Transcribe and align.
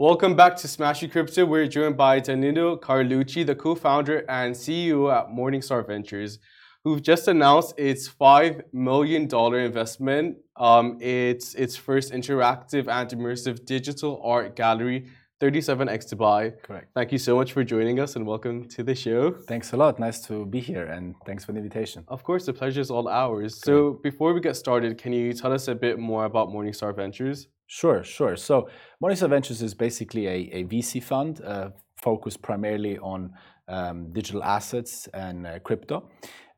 Welcome 0.00 0.36
back 0.36 0.54
to 0.58 0.68
Smashi 0.68 1.10
Crypto. 1.10 1.44
We're 1.44 1.66
joined 1.66 1.96
by 1.96 2.20
Danilo 2.20 2.76
Carlucci, 2.76 3.44
the 3.44 3.56
co-founder 3.56 4.24
and 4.28 4.54
CEO 4.54 5.12
at 5.12 5.26
Morningstar 5.34 5.84
Ventures, 5.84 6.38
who've 6.84 7.02
just 7.02 7.26
announced 7.26 7.74
its 7.76 8.08
$5 8.08 8.62
million 8.72 9.24
investment. 9.24 10.36
Um, 10.54 10.98
it's 11.00 11.56
its 11.56 11.74
first 11.74 12.12
interactive 12.12 12.86
and 12.86 13.10
immersive 13.10 13.64
digital 13.64 14.22
art 14.22 14.54
gallery, 14.54 15.08
37x 15.40 16.14
Dubai. 16.14 16.62
Correct. 16.62 16.92
Thank 16.94 17.10
you 17.10 17.18
so 17.18 17.34
much 17.34 17.52
for 17.52 17.64
joining 17.64 17.98
us 17.98 18.14
and 18.14 18.24
welcome 18.24 18.68
to 18.68 18.84
the 18.84 18.94
show. 18.94 19.32
Thanks 19.48 19.72
a 19.72 19.76
lot. 19.76 19.98
Nice 19.98 20.20
to 20.28 20.46
be 20.46 20.60
here 20.60 20.84
and 20.84 21.16
thanks 21.26 21.44
for 21.44 21.50
the 21.50 21.58
invitation. 21.58 22.04
Of 22.06 22.22
course, 22.22 22.46
the 22.46 22.52
pleasure 22.52 22.80
is 22.80 22.92
all 22.92 23.08
ours. 23.08 23.60
So, 23.60 23.98
before 24.04 24.32
we 24.32 24.40
get 24.40 24.54
started, 24.54 24.96
can 24.96 25.12
you 25.12 25.32
tell 25.32 25.52
us 25.52 25.66
a 25.66 25.74
bit 25.74 25.98
more 25.98 26.24
about 26.24 26.50
Morningstar 26.50 26.94
Ventures? 26.94 27.48
Sure, 27.68 28.02
sure. 28.02 28.34
So 28.34 28.68
Morningstar 29.02 29.28
Ventures 29.28 29.60
is 29.62 29.74
basically 29.74 30.26
a, 30.26 30.50
a 30.52 30.64
VC 30.64 31.02
fund 31.02 31.42
uh, 31.42 31.70
focused 31.96 32.40
primarily 32.40 32.98
on 32.98 33.34
um, 33.68 34.10
digital 34.12 34.42
assets 34.42 35.06
and 35.12 35.46
uh, 35.46 35.58
crypto. 35.60 36.08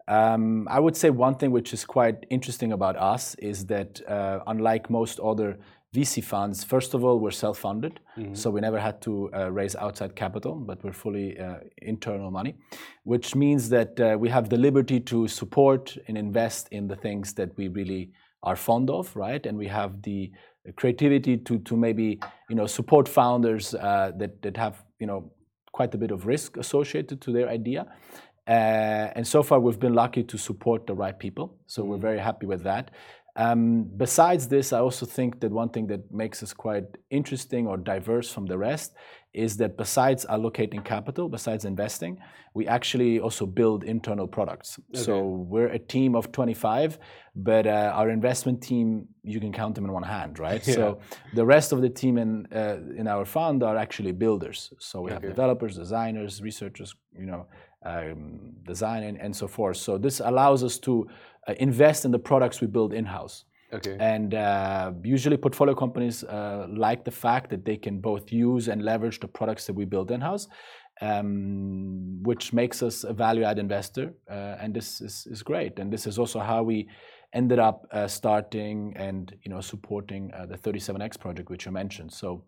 Um, 0.07 0.69
I 0.71 0.79
would 0.79 0.97
say 0.97 1.11
one 1.11 1.35
thing 1.35 1.51
which 1.51 1.73
is 1.73 1.85
quite 1.85 2.27
interesting 2.31 2.73
about 2.73 2.97
us 2.97 3.35
is 3.37 3.67
that 3.67 4.01
uh, 4.09 4.41
unlike 4.47 4.89
most 4.89 5.19
other 5.19 5.59
VC 5.93 6.23
funds, 6.23 6.63
first 6.63 6.95
of 6.95 7.03
all, 7.03 7.19
we're 7.19 7.33
self-funded, 7.33 7.99
mm-hmm. 8.17 8.35
so 8.35 8.49
we 8.49 8.61
never 8.61 8.79
had 8.79 9.03
to 9.03 9.29
uh, 9.35 9.51
raise 9.51 9.75
outside 9.75 10.15
capital, 10.15 10.55
but 10.55 10.83
we're 10.85 10.93
fully 10.93 11.37
uh, 11.37 11.57
internal 11.83 12.31
money, 12.31 12.55
which 13.03 13.35
means 13.35 13.69
that 13.71 13.99
uh, 13.99 14.17
we 14.19 14.29
have 14.29 14.49
the 14.49 14.57
liberty 14.57 15.01
to 15.01 15.27
support 15.27 15.97
and 16.07 16.17
invest 16.17 16.69
in 16.71 16.87
the 16.87 16.95
things 16.95 17.35
that 17.35 17.57
we 17.57 17.67
really 17.67 18.13
are 18.43 18.57
fond 18.57 18.89
of, 18.89 19.15
right? 19.17 19.45
And 19.47 19.59
we 19.59 19.67
have 19.67 20.03
the 20.03 20.31
creativity 20.77 21.37
to 21.37 21.59
to 21.59 21.77
maybe 21.77 22.19
you 22.49 22.57
know 22.57 22.67
support 22.67 23.09
founders 23.09 23.75
uh, 23.75 24.13
that 24.17 24.43
that 24.43 24.57
have 24.57 24.83
you 24.99 25.07
know 25.07 25.31
quite 25.73 25.95
a 25.95 25.99
bit 25.99 26.11
of 26.11 26.27
risk 26.27 26.57
associated 26.57 27.21
to 27.21 27.33
their 27.33 27.49
idea. 27.49 27.87
Uh, 28.47 29.13
and 29.15 29.27
so 29.27 29.43
far, 29.43 29.61
we've 29.61 29.79
been 29.79 29.95
lucky 29.95 30.25
to 30.25 30.37
support 30.37 30.87
the 30.87 30.95
right 30.95 31.19
people. 31.19 31.57
So 31.67 31.83
mm-hmm. 31.83 31.91
we're 31.91 31.99
very 31.99 32.19
happy 32.19 32.47
with 32.47 32.63
that. 32.65 32.91
Um, 33.37 33.85
besides 33.97 34.49
this, 34.49 34.73
I 34.73 34.81
also 34.81 35.07
think 35.07 35.41
that 35.41 35.51
one 35.51 35.69
thing 35.69 35.87
that 35.89 36.11
makes 36.13 36.43
us 36.43 36.53
quite 36.53 36.85
interesting 37.11 37.67
or 37.67 37.77
diverse 37.77 38.31
from 38.31 38.47
the 38.47 38.59
rest 38.59 38.95
is 39.33 39.57
that 39.59 39.77
besides 39.77 40.27
allocating 40.29 40.85
capital, 40.85 41.29
besides 41.29 41.65
investing, 41.65 42.19
we 42.53 42.67
actually 42.67 43.21
also 43.21 43.47
build 43.47 43.85
internal 43.85 44.27
products. 44.27 44.79
Okay. 44.93 45.05
So 45.05 45.47
we're 45.49 45.69
a 45.69 45.79
team 45.79 46.17
of 46.17 46.33
25, 46.33 46.99
but 47.37 47.67
uh, 47.67 47.93
our 47.95 48.11
investment 48.11 48.61
team, 48.61 49.07
you 49.23 49.39
can 49.39 49.53
count 49.53 49.77
them 49.77 49.85
in 49.85 49.93
one 49.93 50.03
hand, 50.03 50.39
right? 50.39 50.67
Yeah. 50.67 50.75
So 50.75 51.01
the 51.35 51.47
rest 51.47 51.71
of 51.73 51.81
the 51.81 51.89
team 51.89 52.19
in, 52.19 52.47
uh, 52.53 52.79
in 52.97 53.07
our 53.07 53.25
fund 53.25 53.63
are 53.63 53.77
actually 53.77 54.13
builders. 54.13 54.73
So 54.81 55.01
we 55.03 55.13
okay. 55.13 55.15
have 55.15 55.23
developers, 55.23 55.77
designers, 55.77 56.43
researchers, 56.43 56.97
you 57.17 57.27
know, 57.27 57.47
um, 57.85 58.53
design 58.65 59.05
and, 59.05 59.19
and 59.21 59.35
so 59.35 59.47
forth. 59.47 59.77
So 59.77 59.97
this 59.97 60.21
allows 60.21 60.63
us 60.65 60.79
to 60.81 61.09
uh, 61.49 61.55
invest 61.59 62.05
in 62.05 62.11
the 62.11 62.19
products 62.19 62.61
we 62.61 62.67
build 62.67 62.93
in-house. 62.93 63.45
Okay. 63.73 63.97
And 64.01 64.35
uh, 64.35 64.93
usually, 65.05 65.37
portfolio 65.37 65.75
companies 65.75 66.25
uh, 66.25 66.67
like 66.69 67.05
the 67.05 67.11
fact 67.11 67.51
that 67.51 67.65
they 67.65 67.77
can 67.77 68.01
both 68.01 68.33
use 68.33 68.69
and 68.69 68.83
leverage 68.83 69.21
the 69.21 69.29
products 69.29 69.67
that 69.67 69.75
we 69.75 69.85
build 69.85 70.11
in 70.11 70.21
house, 70.21 70.49
um, 71.01 72.21
which 72.23 72.53
makes 72.53 72.83
us 72.83 73.05
a 73.05 73.13
value 73.13 73.45
add 73.45 73.59
investor. 73.59 74.13
Uh, 74.29 74.57
and 74.61 74.75
this 74.75 75.01
is, 75.01 75.27
is, 75.31 75.43
great. 75.43 75.79
And 75.79 75.93
this 75.93 76.07
is 76.07 76.19
also 76.19 76.41
how 76.41 76.65
we 76.65 76.89
ended 77.33 77.61
up 77.61 77.87
uh, 77.93 78.09
starting 78.09 78.93
and 78.97 79.37
you 79.45 79.51
know 79.53 79.61
supporting 79.61 80.33
uh, 80.35 80.47
the 80.47 80.59
37x 80.59 81.19
project, 81.19 81.49
which 81.49 81.65
you 81.65 81.71
mentioned. 81.71 82.13
So 82.13 82.43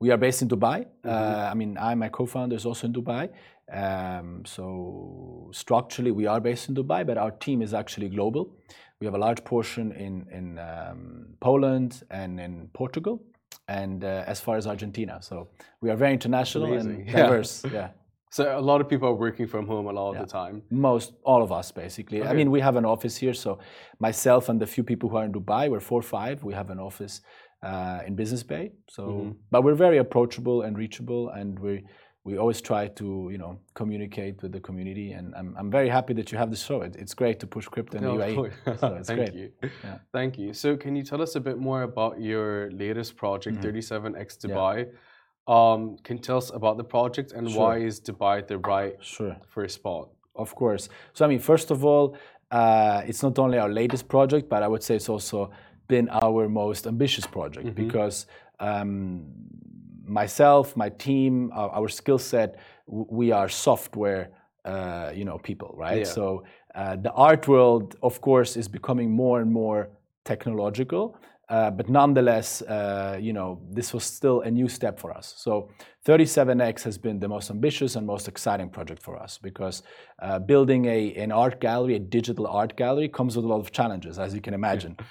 we 0.00 0.10
are 0.10 0.18
based 0.18 0.42
in 0.42 0.48
Dubai. 0.48 0.84
Mm-hmm. 0.84 1.08
Uh, 1.08 1.48
I 1.50 1.54
mean, 1.54 1.78
I, 1.78 1.94
my 1.94 2.08
co-founder, 2.08 2.54
is 2.54 2.66
also 2.66 2.86
in 2.86 2.92
Dubai. 2.92 3.30
Um, 3.72 4.44
so 4.46 5.50
structurally, 5.52 6.10
we 6.10 6.26
are 6.26 6.40
based 6.40 6.68
in 6.68 6.74
Dubai, 6.74 7.06
but 7.06 7.18
our 7.18 7.30
team 7.30 7.62
is 7.62 7.74
actually 7.74 8.08
global. 8.08 8.56
We 9.00 9.06
have 9.06 9.14
a 9.14 9.18
large 9.18 9.44
portion 9.44 9.92
in, 9.92 10.26
in 10.32 10.58
um, 10.58 11.26
Poland 11.40 12.02
and 12.10 12.40
in 12.40 12.70
Portugal, 12.72 13.22
and 13.68 14.02
uh, 14.04 14.24
as 14.26 14.40
far 14.40 14.56
as 14.56 14.66
Argentina. 14.66 15.18
So 15.22 15.48
we 15.80 15.90
are 15.90 15.96
very 15.96 16.12
international 16.12 16.64
Amazing. 16.72 17.00
and 17.06 17.06
diverse. 17.12 17.64
Yeah. 17.64 17.72
yeah. 17.72 17.88
So 18.30 18.58
a 18.58 18.60
lot 18.60 18.80
of 18.80 18.88
people 18.88 19.08
are 19.08 19.14
working 19.14 19.46
from 19.46 19.66
home 19.66 19.86
a 19.86 19.92
lot 19.92 20.14
of 20.14 20.18
the 20.18 20.30
time. 20.30 20.62
Most 20.70 21.14
all 21.22 21.42
of 21.42 21.50
us 21.50 21.72
basically. 21.72 22.20
Okay. 22.20 22.28
I 22.28 22.34
mean, 22.34 22.50
we 22.50 22.60
have 22.60 22.76
an 22.76 22.84
office 22.84 23.16
here. 23.16 23.32
So 23.32 23.58
myself 24.00 24.48
and 24.50 24.60
the 24.60 24.66
few 24.66 24.84
people 24.84 25.08
who 25.08 25.16
are 25.16 25.24
in 25.24 25.32
Dubai, 25.32 25.70
we're 25.70 25.80
four 25.80 26.00
or 26.00 26.02
five. 26.02 26.44
We 26.44 26.52
have 26.52 26.68
an 26.68 26.78
office 26.78 27.22
uh, 27.62 28.00
in 28.06 28.14
Business 28.14 28.42
Bay. 28.42 28.72
So, 28.88 29.02
mm-hmm. 29.02 29.30
but 29.50 29.64
we're 29.64 29.74
very 29.74 29.98
approachable 29.98 30.62
and 30.62 30.76
reachable, 30.76 31.30
and 31.30 31.58
we 31.58 31.84
we 32.24 32.36
always 32.36 32.60
try 32.60 32.88
to 32.88 33.28
you 33.32 33.38
know 33.38 33.58
communicate 33.74 34.42
with 34.42 34.52
the 34.52 34.60
community 34.60 35.12
and 35.12 35.34
I'm, 35.34 35.54
I'm 35.58 35.70
very 35.70 35.88
happy 35.88 36.12
that 36.14 36.30
you 36.30 36.38
have 36.38 36.50
this 36.50 36.62
show 36.62 36.82
it, 36.82 36.96
it's 36.96 37.14
great 37.14 37.40
to 37.40 37.46
push 37.46 37.66
crypto 37.66 37.98
in 37.98 38.04
no, 38.04 38.18
the 38.18 38.24
UAE 38.24 38.80
so 38.80 39.00
thank 39.08 39.18
great. 39.20 39.34
you 39.34 39.50
yeah. 39.84 39.98
thank 40.12 40.38
you 40.38 40.52
so 40.52 40.76
can 40.76 40.94
you 40.96 41.04
tell 41.10 41.22
us 41.22 41.36
a 41.36 41.40
bit 41.40 41.58
more 41.58 41.82
about 41.82 42.20
your 42.20 42.70
latest 42.72 43.16
project 43.16 43.58
mm-hmm. 43.58 43.76
37x 43.76 44.28
Dubai 44.44 44.76
yeah. 44.76 45.54
um, 45.54 45.96
can 46.04 46.16
you 46.18 46.22
tell 46.22 46.38
us 46.38 46.50
about 46.50 46.76
the 46.76 46.84
project 46.84 47.32
and 47.32 47.50
sure. 47.50 47.60
why 47.60 47.78
is 47.78 48.00
Dubai 48.00 48.46
the 48.46 48.58
right 48.58 48.96
sure. 49.00 49.36
first 49.54 49.76
spot 49.76 50.08
of 50.34 50.54
course 50.54 50.88
so 51.14 51.24
I 51.24 51.28
mean 51.28 51.40
first 51.52 51.70
of 51.70 51.84
all 51.84 52.16
uh, 52.50 53.02
it's 53.06 53.22
not 53.22 53.38
only 53.38 53.58
our 53.58 53.72
latest 53.82 54.08
project 54.08 54.48
but 54.48 54.62
I 54.62 54.68
would 54.68 54.82
say 54.82 54.96
it's 54.96 55.08
also 55.08 55.50
been 55.86 56.08
our 56.10 56.48
most 56.48 56.86
ambitious 56.86 57.26
project 57.26 57.66
mm-hmm. 57.68 57.86
because 57.86 58.26
um, 58.60 59.24
myself, 60.08 60.76
my 60.76 60.88
team, 60.88 61.50
our, 61.54 61.70
our 61.70 61.88
skill 61.88 62.18
set, 62.18 62.56
we 62.86 63.32
are 63.32 63.48
software, 63.48 64.30
uh, 64.64 65.12
you 65.14 65.24
know, 65.24 65.38
people, 65.38 65.74
right? 65.76 65.98
Yeah. 65.98 66.04
So 66.04 66.44
uh, 66.74 66.96
the 66.96 67.12
art 67.12 67.48
world, 67.48 67.96
of 68.02 68.20
course, 68.20 68.56
is 68.56 68.68
becoming 68.68 69.10
more 69.10 69.40
and 69.40 69.50
more 69.52 69.90
technological. 70.24 71.16
Uh, 71.48 71.70
but 71.70 71.88
nonetheless, 71.88 72.60
uh, 72.62 73.16
you 73.18 73.32
know, 73.32 73.58
this 73.70 73.94
was 73.94 74.04
still 74.04 74.42
a 74.42 74.50
new 74.50 74.68
step 74.68 74.98
for 75.00 75.10
us. 75.16 75.34
So 75.38 75.70
37x 76.06 76.82
has 76.82 76.98
been 76.98 77.18
the 77.18 77.28
most 77.28 77.50
ambitious 77.50 77.96
and 77.96 78.06
most 78.06 78.28
exciting 78.28 78.68
project 78.68 79.02
for 79.02 79.16
us 79.16 79.38
because 79.38 79.82
uh, 80.20 80.38
building 80.38 80.84
a, 80.84 81.14
an 81.14 81.32
art 81.32 81.58
gallery, 81.58 81.94
a 81.96 81.98
digital 81.98 82.46
art 82.46 82.76
gallery, 82.76 83.08
comes 83.08 83.34
with 83.34 83.46
a 83.46 83.48
lot 83.48 83.60
of 83.60 83.72
challenges, 83.72 84.18
as 84.18 84.34
you 84.34 84.40
can 84.40 84.54
imagine. 84.54 84.96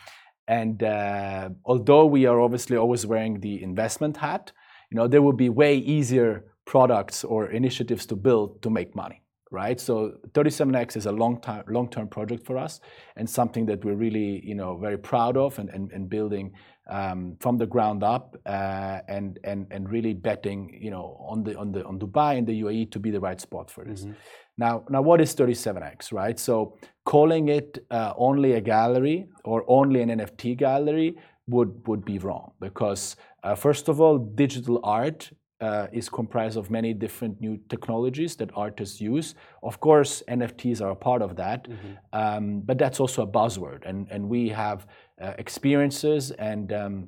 And 0.47 0.81
uh, 0.81 1.49
although 1.65 2.05
we 2.05 2.25
are 2.25 2.39
obviously 2.39 2.77
always 2.77 3.05
wearing 3.05 3.41
the 3.41 3.61
investment 3.61 4.15
hat, 4.15 4.53
you 4.89 4.97
know, 4.97 5.07
there 5.07 5.21
will 5.21 5.33
be 5.33 5.49
way 5.49 5.77
easier 5.77 6.45
products 6.65 7.23
or 7.23 7.49
initiatives 7.51 8.05
to 8.05 8.15
build 8.15 8.61
to 8.61 8.69
make 8.69 8.95
money, 8.95 9.21
right? 9.51 9.79
So 9.79 10.13
37x 10.33 10.97
is 10.97 11.05
a 11.05 11.11
long 11.11 11.41
time, 11.41 11.63
long-term 11.67 12.09
project 12.09 12.45
for 12.45 12.57
us, 12.57 12.79
and 13.15 13.29
something 13.29 13.65
that 13.67 13.83
we're 13.83 13.95
really, 13.95 14.41
you 14.45 14.55
know, 14.55 14.77
very 14.77 14.97
proud 14.97 15.37
of 15.37 15.59
and, 15.59 15.69
and, 15.69 15.91
and 15.91 16.09
building 16.09 16.53
um, 16.89 17.35
from 17.39 17.57
the 17.57 17.65
ground 17.65 18.03
up, 18.03 18.35
uh, 18.45 18.99
and 19.09 19.39
and 19.43 19.67
and 19.71 19.89
really 19.89 20.13
betting, 20.13 20.77
you 20.81 20.89
know, 20.89 21.17
on 21.19 21.43
the 21.43 21.57
on 21.57 21.71
the 21.71 21.83
on 21.83 21.99
Dubai 21.99 22.37
and 22.37 22.47
the 22.47 22.61
UAE 22.61 22.91
to 22.91 22.99
be 22.99 23.11
the 23.11 23.19
right 23.19 23.41
spot 23.41 23.69
for 23.69 23.83
this. 23.83 24.01
Mm-hmm. 24.01 24.13
Now, 24.57 24.83
now, 24.89 25.01
what 25.01 25.21
is 25.21 25.35
37x, 25.35 26.11
right? 26.11 26.39
So 26.39 26.77
calling 27.05 27.49
it 27.49 27.85
uh, 27.91 28.13
only 28.17 28.53
a 28.53 28.61
gallery 28.61 29.27
or 29.43 29.63
only 29.67 30.01
an 30.01 30.09
NFT 30.09 30.57
gallery 30.57 31.15
would 31.47 31.87
would 31.87 32.03
be 32.05 32.17
wrong 32.19 32.51
because 32.59 33.15
uh, 33.43 33.55
first 33.55 33.87
of 33.87 34.01
all, 34.01 34.17
digital 34.17 34.79
art 34.83 35.31
uh, 35.61 35.87
is 35.91 36.09
comprised 36.09 36.57
of 36.57 36.69
many 36.69 36.93
different 36.93 37.39
new 37.41 37.57
technologies 37.69 38.35
that 38.35 38.51
artists 38.55 39.01
use. 39.01 39.35
Of 39.63 39.79
course, 39.79 40.21
NFTs 40.27 40.81
are 40.81 40.91
a 40.91 40.95
part 40.95 41.21
of 41.21 41.35
that, 41.37 41.67
mm-hmm. 41.67 41.93
um, 42.13 42.61
but 42.61 42.77
that's 42.77 42.99
also 42.99 43.23
a 43.23 43.27
buzzword, 43.27 43.85
and 43.85 44.07
and 44.11 44.29
we 44.29 44.49
have 44.49 44.87
uh, 45.21 45.33
experiences 45.37 46.31
and. 46.31 46.73
Um, 46.73 47.07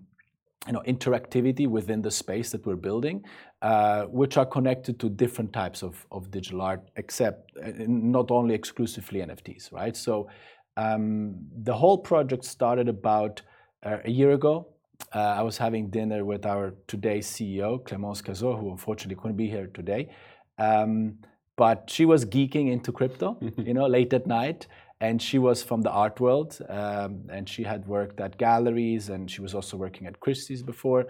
you 0.67 0.73
know, 0.73 0.83
interactivity 0.85 1.67
within 1.67 2.01
the 2.01 2.11
space 2.11 2.51
that 2.51 2.65
we're 2.65 2.75
building, 2.75 3.23
uh, 3.61 4.03
which 4.03 4.35
are 4.35 4.45
connected 4.45 4.99
to 4.99 5.09
different 5.09 5.53
types 5.53 5.81
of, 5.81 6.05
of 6.11 6.29
digital 6.31 6.61
art, 6.61 6.81
except 6.97 7.51
uh, 7.57 7.71
not 7.87 8.29
only 8.29 8.53
exclusively 8.53 9.21
NFTs, 9.21 9.71
right? 9.71 9.95
So 9.95 10.27
um, 10.75 11.35
the 11.63 11.73
whole 11.73 11.97
project 11.97 12.43
started 12.43 12.89
about 12.89 13.41
a 13.83 14.09
year 14.09 14.31
ago 14.31 14.67
uh, 15.13 15.19
I 15.19 15.41
was 15.41 15.57
having 15.57 15.89
dinner 15.89 16.23
with 16.23 16.45
our 16.45 16.75
today's 16.87 17.27
CEO, 17.27 17.81
Clémence 17.83 18.21
Cazot, 18.21 18.59
who 18.59 18.71
unfortunately 18.71 19.19
couldn't 19.19 19.37
be 19.37 19.49
here 19.49 19.67
today. 19.67 20.09
Um, 20.57 21.19
but 21.55 21.89
she 21.89 22.05
was 22.05 22.25
geeking 22.25 22.71
into 22.71 22.91
crypto, 22.91 23.37
you 23.57 23.73
know, 23.73 23.87
late 23.87 24.13
at 24.13 24.27
night. 24.27 24.67
And 25.01 25.21
she 25.21 25.37
was 25.39 25.63
from 25.63 25.81
the 25.81 25.89
art 25.89 26.19
world, 26.19 26.59
um, 26.67 27.21
and 27.31 27.47
she 27.47 27.63
had 27.63 27.87
worked 27.87 28.19
at 28.19 28.37
galleries, 28.37 29.07
and 29.07 29.31
she 29.31 29.41
was 29.41 29.55
also 29.55 29.77
working 29.77 30.07
at 30.07 30.19
Christie's 30.19 30.61
before. 30.61 31.07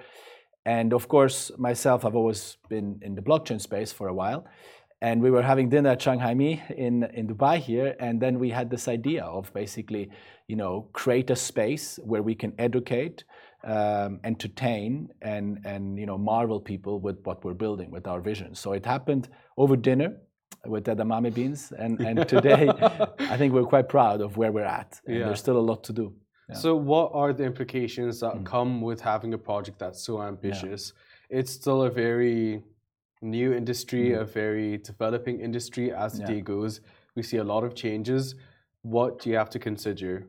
And 0.63 0.93
of 0.93 1.07
course, 1.07 1.51
myself, 1.57 2.05
I've 2.05 2.15
always 2.15 2.57
been 2.69 2.99
in 3.01 3.15
the 3.15 3.23
blockchain 3.23 3.59
space 3.59 3.91
for 3.91 4.07
a 4.07 4.13
while. 4.13 4.45
And 5.01 5.21
we 5.21 5.31
were 5.31 5.41
having 5.41 5.69
dinner 5.69 5.91
at 5.91 6.01
Shanghai 6.01 6.33
Me 6.33 6.61
in, 6.75 7.03
in 7.13 7.27
Dubai 7.27 7.57
here, 7.57 7.95
and 7.99 8.21
then 8.21 8.37
we 8.37 8.49
had 8.49 8.69
this 8.69 8.87
idea 8.89 9.23
of 9.23 9.53
basically, 9.53 10.09
you 10.47 10.57
know, 10.57 10.89
create 10.91 11.29
a 11.29 11.35
space 11.37 11.99
where 12.03 12.21
we 12.21 12.35
can 12.35 12.53
educate 12.59 13.23
um, 13.63 14.19
entertain 14.23 15.09
and 15.21 15.59
and 15.65 15.97
you 15.99 16.05
know 16.05 16.17
marvel 16.17 16.59
people 16.61 16.99
with 16.99 17.17
what 17.25 17.43
we're 17.43 17.53
building 17.53 17.91
with 17.91 18.07
our 18.07 18.21
vision. 18.21 18.55
So 18.55 18.71
it 18.73 18.85
happened 18.85 19.27
over 19.57 19.75
dinner 19.75 20.17
with 20.65 20.85
the 20.85 20.95
edamame 20.95 21.33
beans, 21.33 21.73
and 21.77 21.99
and 21.99 22.27
today 22.35 22.69
I 23.33 23.35
think 23.37 23.53
we're 23.53 23.65
quite 23.65 23.89
proud 23.89 24.21
of 24.21 24.37
where 24.37 24.51
we're 24.51 24.71
at. 24.81 24.99
And 25.05 25.17
Yeah. 25.17 25.25
There's 25.25 25.39
still 25.39 25.57
a 25.57 25.67
lot 25.71 25.83
to 25.85 25.93
do. 25.93 26.13
Yeah. 26.49 26.55
So, 26.55 26.75
what 26.75 27.11
are 27.13 27.31
the 27.33 27.43
implications 27.43 28.19
that 28.21 28.33
Mm. 28.33 28.45
come 28.45 28.81
with 28.81 29.01
having 29.01 29.33
a 29.33 29.37
project 29.37 29.77
that's 29.79 30.01
so 30.03 30.21
ambitious? 30.21 30.93
It's 31.29 31.51
still 31.51 31.83
a 31.83 31.91
very 31.91 32.63
new 33.21 33.53
industry, 33.53 34.13
a 34.13 34.23
very 34.23 34.77
developing 34.77 35.39
industry 35.41 35.91
as 35.91 36.13
the 36.13 36.19
Mm. 36.23 36.27
Yeah. 36.29 36.35
day 36.35 36.41
goes. 36.41 36.81
We 37.15 37.23
see 37.23 37.37
a 37.37 37.43
lot 37.43 37.63
of 37.63 37.73
changes. 37.75 38.35
What 38.81 39.19
do 39.19 39.29
you 39.29 39.35
have 39.37 39.49
to 39.49 39.59
consider? 39.59 40.25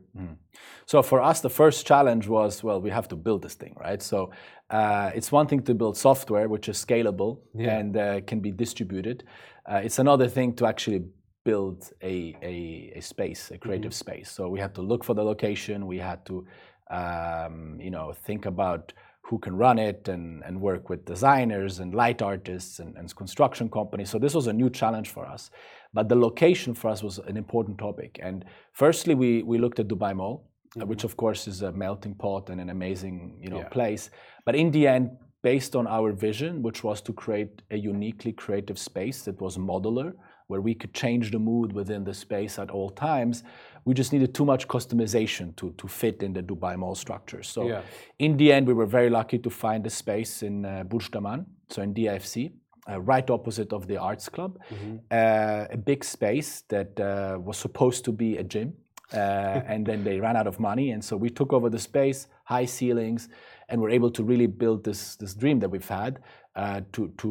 So 0.85 1.01
for 1.01 1.21
us, 1.21 1.39
the 1.39 1.49
first 1.49 1.87
challenge 1.87 2.27
was, 2.27 2.63
well, 2.63 2.81
we 2.81 2.89
have 2.89 3.07
to 3.07 3.15
build 3.15 3.41
this 3.43 3.55
thing, 3.55 3.75
right? 3.79 4.01
So 4.01 4.31
uh, 4.69 5.11
it's 5.15 5.31
one 5.31 5.47
thing 5.47 5.61
to 5.63 5.73
build 5.73 5.95
software, 5.97 6.49
which 6.49 6.67
is 6.67 6.77
scalable 6.85 7.39
Yeah. 7.55 7.77
and 7.79 7.95
uh, 7.97 8.21
can 8.27 8.41
be 8.41 8.51
distributed. 8.51 9.23
Uh, 9.65 9.81
it's 9.85 9.99
another 9.99 10.27
thing 10.27 10.53
to 10.55 10.65
actually 10.67 11.01
build 11.45 11.89
a, 12.03 12.35
a, 12.43 12.91
a 12.97 13.01
space, 13.01 13.51
a 13.51 13.57
creative 13.57 13.93
space. 13.93 14.29
So 14.29 14.49
we 14.49 14.59
had 14.59 14.75
to 14.75 14.81
look 14.81 15.03
for 15.05 15.13
the 15.15 15.23
location. 15.23 15.87
We 15.87 15.99
had 15.99 16.25
to, 16.25 16.45
um, 16.89 17.79
you 17.79 17.89
know, 17.89 18.11
think 18.11 18.45
about 18.45 18.91
who 19.31 19.39
can 19.39 19.55
run 19.55 19.79
it 19.79 20.09
and, 20.09 20.43
and 20.47 20.59
work 20.59 20.89
with 20.89 21.05
designers 21.05 21.79
and 21.79 21.95
light 21.95 22.21
artists 22.21 22.79
and, 22.79 22.91
and 22.97 23.15
construction 23.15 23.69
companies. 23.69 24.09
So 24.09 24.19
this 24.19 24.35
was 24.39 24.47
a 24.47 24.55
new 24.61 24.69
challenge 24.69 25.09
for 25.17 25.25
us. 25.25 25.49
But 25.93 26.09
the 26.09 26.17
location 26.27 26.73
for 26.73 26.89
us 26.93 27.01
was 27.01 27.17
an 27.31 27.37
important 27.37 27.77
topic. 27.77 28.19
And 28.21 28.43
firstly, 28.73 29.15
we, 29.15 29.41
we 29.51 29.57
looked 29.57 29.79
at 29.79 29.87
Dubai 29.87 30.13
Mall, 30.13 30.35
uh, 30.81 30.85
which 30.85 31.05
of 31.05 31.15
course 31.15 31.47
is 31.47 31.61
a 31.61 31.71
melting 31.71 32.15
pot 32.15 32.49
and 32.49 32.59
an 32.59 32.69
amazing 32.77 33.37
you 33.43 33.49
know, 33.49 33.59
Yeah. 33.59 33.69
place. 33.77 34.03
But 34.45 34.55
in 34.63 34.69
the 34.75 34.85
end, 34.95 35.05
based 35.51 35.77
on 35.79 35.87
our 35.87 36.11
vision, 36.11 36.61
which 36.61 36.83
was 36.83 36.99
to 37.07 37.13
create 37.13 37.61
a 37.71 37.77
uniquely 37.77 38.33
creative 38.33 38.77
space 38.77 39.21
that 39.27 39.39
was 39.39 39.57
modular, 39.57 40.09
where 40.51 40.63
we 40.69 40.73
could 40.81 40.93
change 41.03 41.25
the 41.35 41.41
mood 41.51 41.69
within 41.79 42.01
the 42.09 42.15
space 42.25 42.53
at 42.63 42.69
all 42.75 42.89
times, 43.09 43.35
we 43.85 43.91
just 44.01 44.11
needed 44.13 44.31
too 44.39 44.47
much 44.53 44.63
customization 44.75 45.47
to, 45.59 45.65
to 45.81 45.85
fit 46.01 46.17
in 46.25 46.31
the 46.37 46.43
Dubai 46.51 46.73
Mall 46.81 46.95
structure. 47.05 47.43
So 47.55 47.61
Yeah. 47.71 47.81
in 48.25 48.31
the 48.41 48.47
end, 48.55 48.63
we 48.71 48.75
were 48.79 48.89
very 48.99 49.11
lucky 49.19 49.39
to 49.45 49.49
find 49.65 49.81
a 49.91 49.93
space 50.03 50.33
in 50.49 50.55
uh, 50.65 50.69
Burj 50.89 51.05
Daman, 51.15 51.39
so 51.73 51.77
in 51.85 51.89
DIFC, 51.97 52.35
uh, 52.89 52.99
right 53.13 53.27
opposite 53.37 53.71
of 53.77 53.81
the 53.91 53.97
Arts 54.09 54.27
Club, 54.35 54.51
uh, 55.19 55.77
a 55.77 55.79
big 55.91 56.01
space 56.15 56.51
that 56.73 56.91
uh, 56.99 57.05
was 57.47 57.57
supposed 57.65 58.01
to 58.07 58.11
be 58.23 58.29
a 58.43 58.45
gym. 58.53 58.69
Uh, 59.13 59.17
and 59.71 59.81
then 59.89 59.99
they 60.07 60.15
ran 60.25 60.35
out 60.39 60.47
of 60.47 60.57
money, 60.71 60.87
and 60.93 61.01
so 61.03 61.13
we 61.25 61.29
took 61.39 61.51
over 61.57 61.69
the 61.75 61.83
space, 61.91 62.19
high 62.53 62.67
ceilings, 62.77 63.21
and 63.69 63.75
were 63.83 63.93
able 63.99 64.11
to 64.17 64.21
really 64.31 64.49
build 64.63 64.79
this 64.87 65.01
this 65.21 65.33
dream 65.41 65.57
that 65.61 65.69
we've 65.73 65.93
had 66.01 66.13
uh, 66.61 66.79
to 66.93 67.01
to 67.21 67.29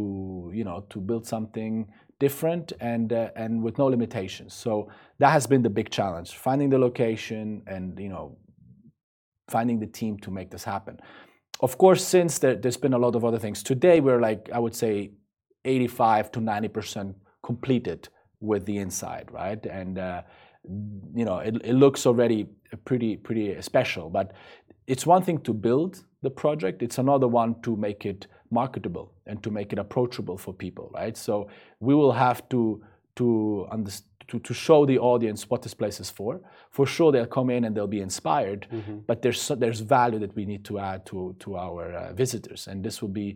you 0.58 0.64
know 0.68 0.78
to 0.92 0.98
build 1.00 1.24
something 1.34 1.74
different 2.20 2.72
and 2.80 3.12
uh, 3.12 3.30
and 3.34 3.62
with 3.62 3.78
no 3.78 3.86
limitations. 3.86 4.54
So 4.54 4.88
that 5.18 5.30
has 5.32 5.46
been 5.46 5.62
the 5.62 5.70
big 5.70 5.90
challenge: 5.90 6.36
finding 6.36 6.70
the 6.70 6.78
location 6.78 7.62
and 7.66 7.98
you 7.98 8.08
know 8.08 8.36
finding 9.48 9.80
the 9.80 9.86
team 9.86 10.16
to 10.18 10.30
make 10.30 10.50
this 10.50 10.62
happen. 10.62 11.00
Of 11.60 11.76
course, 11.76 12.06
since 12.06 12.38
there, 12.38 12.54
there's 12.54 12.76
been 12.76 12.94
a 12.94 12.98
lot 12.98 13.16
of 13.16 13.24
other 13.24 13.38
things. 13.38 13.62
Today, 13.64 14.00
we're 14.00 14.20
like 14.20 14.48
I 14.52 14.58
would 14.60 14.76
say 14.76 15.10
85 15.64 16.30
to 16.32 16.40
90 16.40 16.68
percent 16.68 17.16
completed 17.42 18.08
with 18.40 18.64
the 18.66 18.78
inside, 18.78 19.28
right? 19.32 19.64
And 19.66 19.98
uh, 19.98 20.22
you 21.14 21.24
know, 21.24 21.38
it, 21.38 21.56
it 21.64 21.74
looks 21.74 22.06
already 22.06 22.46
pretty 22.84 23.16
pretty 23.16 23.60
special. 23.62 24.10
But 24.10 24.32
it's 24.92 25.06
one 25.14 25.22
thing 25.26 25.38
to 25.48 25.52
build 25.66 25.92
the 26.26 26.30
project; 26.42 26.76
it's 26.86 26.98
another 26.98 27.28
one 27.42 27.50
to 27.66 27.70
make 27.86 28.00
it 28.12 28.20
marketable 28.50 29.06
and 29.28 29.36
to 29.44 29.50
make 29.58 29.68
it 29.74 29.78
approachable 29.78 30.36
for 30.44 30.52
people, 30.64 30.86
right? 31.00 31.16
So 31.16 31.34
we 31.88 31.94
will 32.00 32.12
have 32.26 32.38
to 32.52 32.60
to 33.16 33.26
understand. 33.76 34.06
To, 34.32 34.38
to 34.50 34.54
show 34.54 34.80
the 34.86 34.98
audience 35.12 35.40
what 35.50 35.60
this 35.62 35.74
place 35.74 35.98
is 36.04 36.10
for. 36.18 36.32
For 36.76 36.86
sure, 36.86 37.10
they'll 37.12 37.34
come 37.38 37.50
in 37.56 37.64
and 37.64 37.74
they'll 37.74 37.94
be 37.98 38.02
inspired, 38.10 38.60
but 39.08 39.16
there's 39.22 39.42
there's 39.62 39.80
value 39.80 40.20
that 40.24 40.32
we 40.38 40.44
need 40.52 40.62
to 40.70 40.74
add 40.78 41.00
to 41.10 41.18
to 41.44 41.48
our 41.66 41.82
uh, 41.92 42.12
visitors, 42.22 42.68
and 42.68 42.84
this 42.84 42.96
will 43.02 43.14
be 43.24 43.28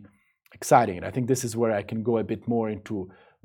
exciting. 0.53 0.95
And 0.99 1.05
I 1.09 1.11
think 1.11 1.27
this 1.27 1.43
is 1.43 1.53
where 1.61 1.73
I 1.79 1.83
can 1.91 2.01
go 2.09 2.13
a 2.17 2.23
bit 2.23 2.47
more 2.47 2.67
into 2.75 2.95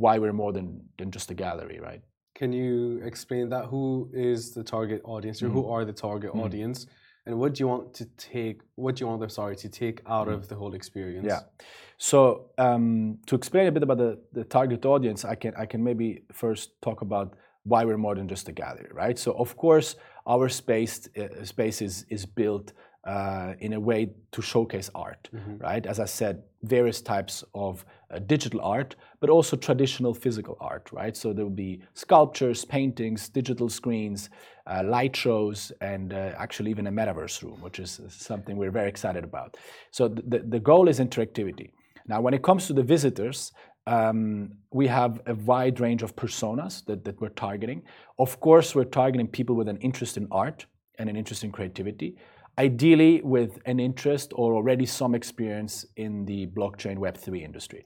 why 0.02 0.14
we're 0.22 0.38
more 0.42 0.52
than 0.58 0.68
than 0.98 1.10
just 1.10 1.30
a 1.30 1.34
gallery, 1.34 1.78
right? 1.88 2.02
Can 2.40 2.52
you 2.52 3.00
explain 3.10 3.44
that? 3.54 3.64
Who 3.72 3.84
is 4.30 4.40
the 4.58 4.62
target 4.62 5.00
audience, 5.04 5.42
or 5.44 5.48
who 5.48 5.62
Mm-hmm. 5.62 5.72
are 5.74 5.84
the 5.84 5.96
target 6.08 6.30
audience, 6.44 6.86
and 7.26 7.38
what 7.38 7.54
do 7.54 7.62
you 7.62 7.68
want 7.68 7.94
to 7.94 8.04
take? 8.16 8.62
What 8.76 8.96
do 8.96 9.02
you 9.02 9.08
want 9.08 9.20
them, 9.20 9.30
sorry, 9.30 9.56
to 9.56 9.68
take 9.68 10.00
out 10.06 10.28
of 10.28 10.48
the 10.48 10.54
whole 10.54 10.74
experience? 10.74 11.26
Yeah. 11.28 11.40
So 11.98 12.50
um, 12.56 13.18
to 13.26 13.34
explain 13.34 13.66
a 13.66 13.72
bit 13.72 13.82
about 13.82 13.98
the, 13.98 14.18
the 14.32 14.44
target 14.44 14.84
audience, 14.86 15.24
I 15.24 15.34
can 15.34 15.52
I 15.56 15.66
can 15.66 15.84
maybe 15.84 16.22
first 16.32 16.80
talk 16.80 17.02
about 17.02 17.36
why 17.64 17.84
we're 17.84 17.98
more 17.98 18.14
than 18.14 18.26
just 18.26 18.48
a 18.48 18.52
gallery, 18.52 18.88
right? 18.92 19.18
So 19.18 19.32
of 19.32 19.56
course 19.56 19.96
our 20.26 20.48
space 20.48 21.08
uh, 21.16 21.44
space 21.44 21.82
is 21.82 22.06
is 22.08 22.24
built 22.24 22.72
uh, 23.04 23.54
in 23.60 23.72
a 23.72 23.80
way 23.80 24.10
to 24.32 24.42
showcase 24.42 24.90
art, 24.94 25.28
right? 25.58 25.86
As 25.86 25.98
I 26.00 26.04
said, 26.04 26.42
various 26.62 27.00
types 27.00 27.42
of 27.54 27.84
uh, 28.10 28.18
digital 28.18 28.60
art, 28.60 28.96
but 29.20 29.30
also 29.30 29.56
traditional 29.56 30.12
physical 30.12 30.56
art, 30.60 30.90
right? 30.92 31.16
So 31.16 31.32
there 31.32 31.44
will 31.44 31.50
be 31.50 31.82
sculptures, 31.94 32.64
paintings, 32.64 33.28
digital 33.30 33.68
screens, 33.70 34.28
uh, 34.66 34.82
light 34.84 35.16
shows, 35.16 35.72
and 35.80 36.12
uh, 36.12 36.34
actually 36.36 36.70
even 36.70 36.86
a 36.86 36.92
metaverse 36.92 37.42
room, 37.42 37.60
which 37.62 37.78
is 37.78 38.00
something 38.08 38.56
we're 38.56 38.70
very 38.70 38.88
excited 38.88 39.24
about. 39.24 39.56
So 39.90 40.08
the, 40.08 40.22
the, 40.22 40.38
the 40.40 40.60
goal 40.60 40.88
is 40.88 41.00
interactivity. 41.00 41.70
Now, 42.06 42.20
when 42.20 42.34
it 42.34 42.42
comes 42.42 42.66
to 42.66 42.74
the 42.74 42.82
visitors, 42.82 43.52
um, 43.86 44.52
we 44.72 44.86
have 44.88 45.22
a 45.26 45.34
wide 45.34 45.80
range 45.80 46.02
of 46.02 46.14
personas 46.14 46.84
that, 46.84 47.04
that 47.04 47.20
we're 47.20 47.30
targeting. 47.30 47.82
Of 48.18 48.40
course, 48.40 48.74
we're 48.74 48.84
targeting 48.84 49.28
people 49.28 49.56
with 49.56 49.68
an 49.68 49.78
interest 49.78 50.18
in 50.18 50.28
art 50.30 50.66
and 50.98 51.08
an 51.08 51.16
interest 51.16 51.44
in 51.44 51.50
creativity, 51.50 52.16
ideally 52.66 53.14
with 53.36 53.52
an 53.72 53.78
interest 53.80 54.28
or 54.40 54.48
already 54.58 54.86
some 55.00 55.12
experience 55.20 55.74
in 55.96 56.12
the 56.30 56.40
blockchain 56.58 56.96
Web3 57.04 57.42
industry. 57.50 57.82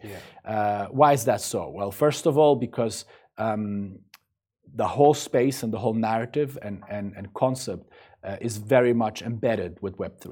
Uh, 0.54 0.86
why 1.00 1.10
is 1.18 1.24
that 1.30 1.40
so? 1.40 1.60
Well, 1.78 1.92
first 2.04 2.26
of 2.26 2.34
all, 2.40 2.54
because 2.56 2.96
um, 3.38 3.98
the 4.82 4.88
whole 4.96 5.14
space 5.28 5.62
and 5.62 5.70
the 5.72 5.78
whole 5.84 5.98
narrative 6.10 6.50
and, 6.66 6.82
and, 6.96 7.06
and 7.16 7.32
concept 7.34 7.84
uh, 8.24 8.36
is 8.40 8.56
very 8.56 8.94
much 9.04 9.22
embedded 9.22 9.72
with 9.84 9.94
Web3. 10.02 10.26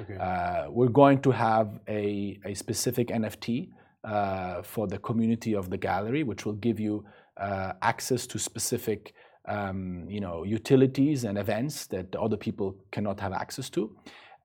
Okay. 0.00 0.16
Uh, 0.16 0.70
we're 0.70 0.96
going 1.02 1.20
to 1.26 1.30
have 1.48 1.68
a, 1.88 2.38
a 2.44 2.54
specific 2.54 3.08
NFT 3.08 3.70
uh, 4.04 4.62
for 4.62 4.86
the 4.86 4.98
community 4.98 5.54
of 5.60 5.70
the 5.70 5.78
gallery, 5.88 6.22
which 6.30 6.46
will 6.46 6.60
give 6.68 6.78
you 6.78 7.04
uh, 7.36 7.72
access 7.82 8.26
to 8.28 8.38
specific 8.38 9.14
um, 9.48 10.04
you 10.08 10.20
know, 10.20 10.44
utilities 10.44 11.24
and 11.24 11.38
events 11.38 11.86
that 11.86 12.14
other 12.16 12.36
people 12.36 12.76
cannot 12.92 13.18
have 13.20 13.32
access 13.32 13.68
to. 13.70 13.96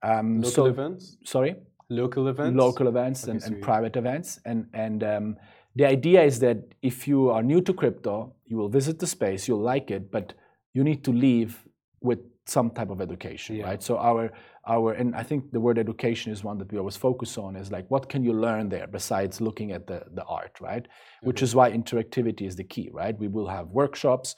Um, 0.02 0.38
Local 0.42 0.52
so, 0.52 0.66
events. 0.66 1.18
sorry? 1.24 1.56
Local 1.90 2.28
events. 2.28 2.58
local 2.58 2.88
events 2.88 3.24
Okay, 3.24 3.32
and, 3.32 3.44
and 3.44 3.62
private 3.62 3.96
events. 3.96 4.40
And, 4.46 4.68
and 4.74 5.04
um, 5.04 5.38
the 5.76 5.86
idea 5.86 6.24
is 6.24 6.40
that 6.40 6.58
if 6.82 7.08
you 7.08 7.30
are 7.30 7.44
new 7.44 7.62
to 7.62 7.74
crypto, 7.74 8.34
you 8.46 8.58
will 8.58 8.70
visit 8.70 9.00
the 9.00 9.08
space, 9.08 9.48
you'll 9.48 9.62
like 9.62 9.92
it, 9.92 10.12
but 10.12 10.34
you 10.74 10.84
need 10.84 11.04
to 11.04 11.12
leave 11.12 11.64
with 12.02 12.20
some 12.46 12.70
type 12.72 12.90
of 12.90 13.00
education, 13.00 13.56
Yeah. 13.56 13.66
right? 13.70 13.82
So 13.84 13.98
our 13.98 14.32
our 14.68 14.94
and 14.94 15.14
I 15.16 15.24
think 15.24 15.52
the 15.52 15.60
word 15.60 15.78
education 15.78 16.32
is 16.32 16.44
one 16.44 16.58
that 16.60 16.72
we 16.72 16.78
always 16.78 16.96
focus 16.98 17.38
on 17.38 17.56
is 17.56 17.70
like 17.72 17.86
what 17.90 18.08
can 18.10 18.24
you 18.24 18.34
learn 18.34 18.70
there 18.70 18.88
besides 18.88 19.40
looking 19.42 19.72
at 19.72 19.88
the 19.88 20.04
the 20.14 20.24
art, 20.24 20.60
right? 20.62 20.86
Which 21.22 21.42
is 21.42 21.56
why 21.56 21.72
interactivity 21.72 22.46
is 22.48 22.56
the 22.56 22.64
key, 22.64 22.90
right? 22.94 23.18
We 23.18 23.28
will 23.30 23.48
have 23.48 23.68
workshops, 23.70 24.36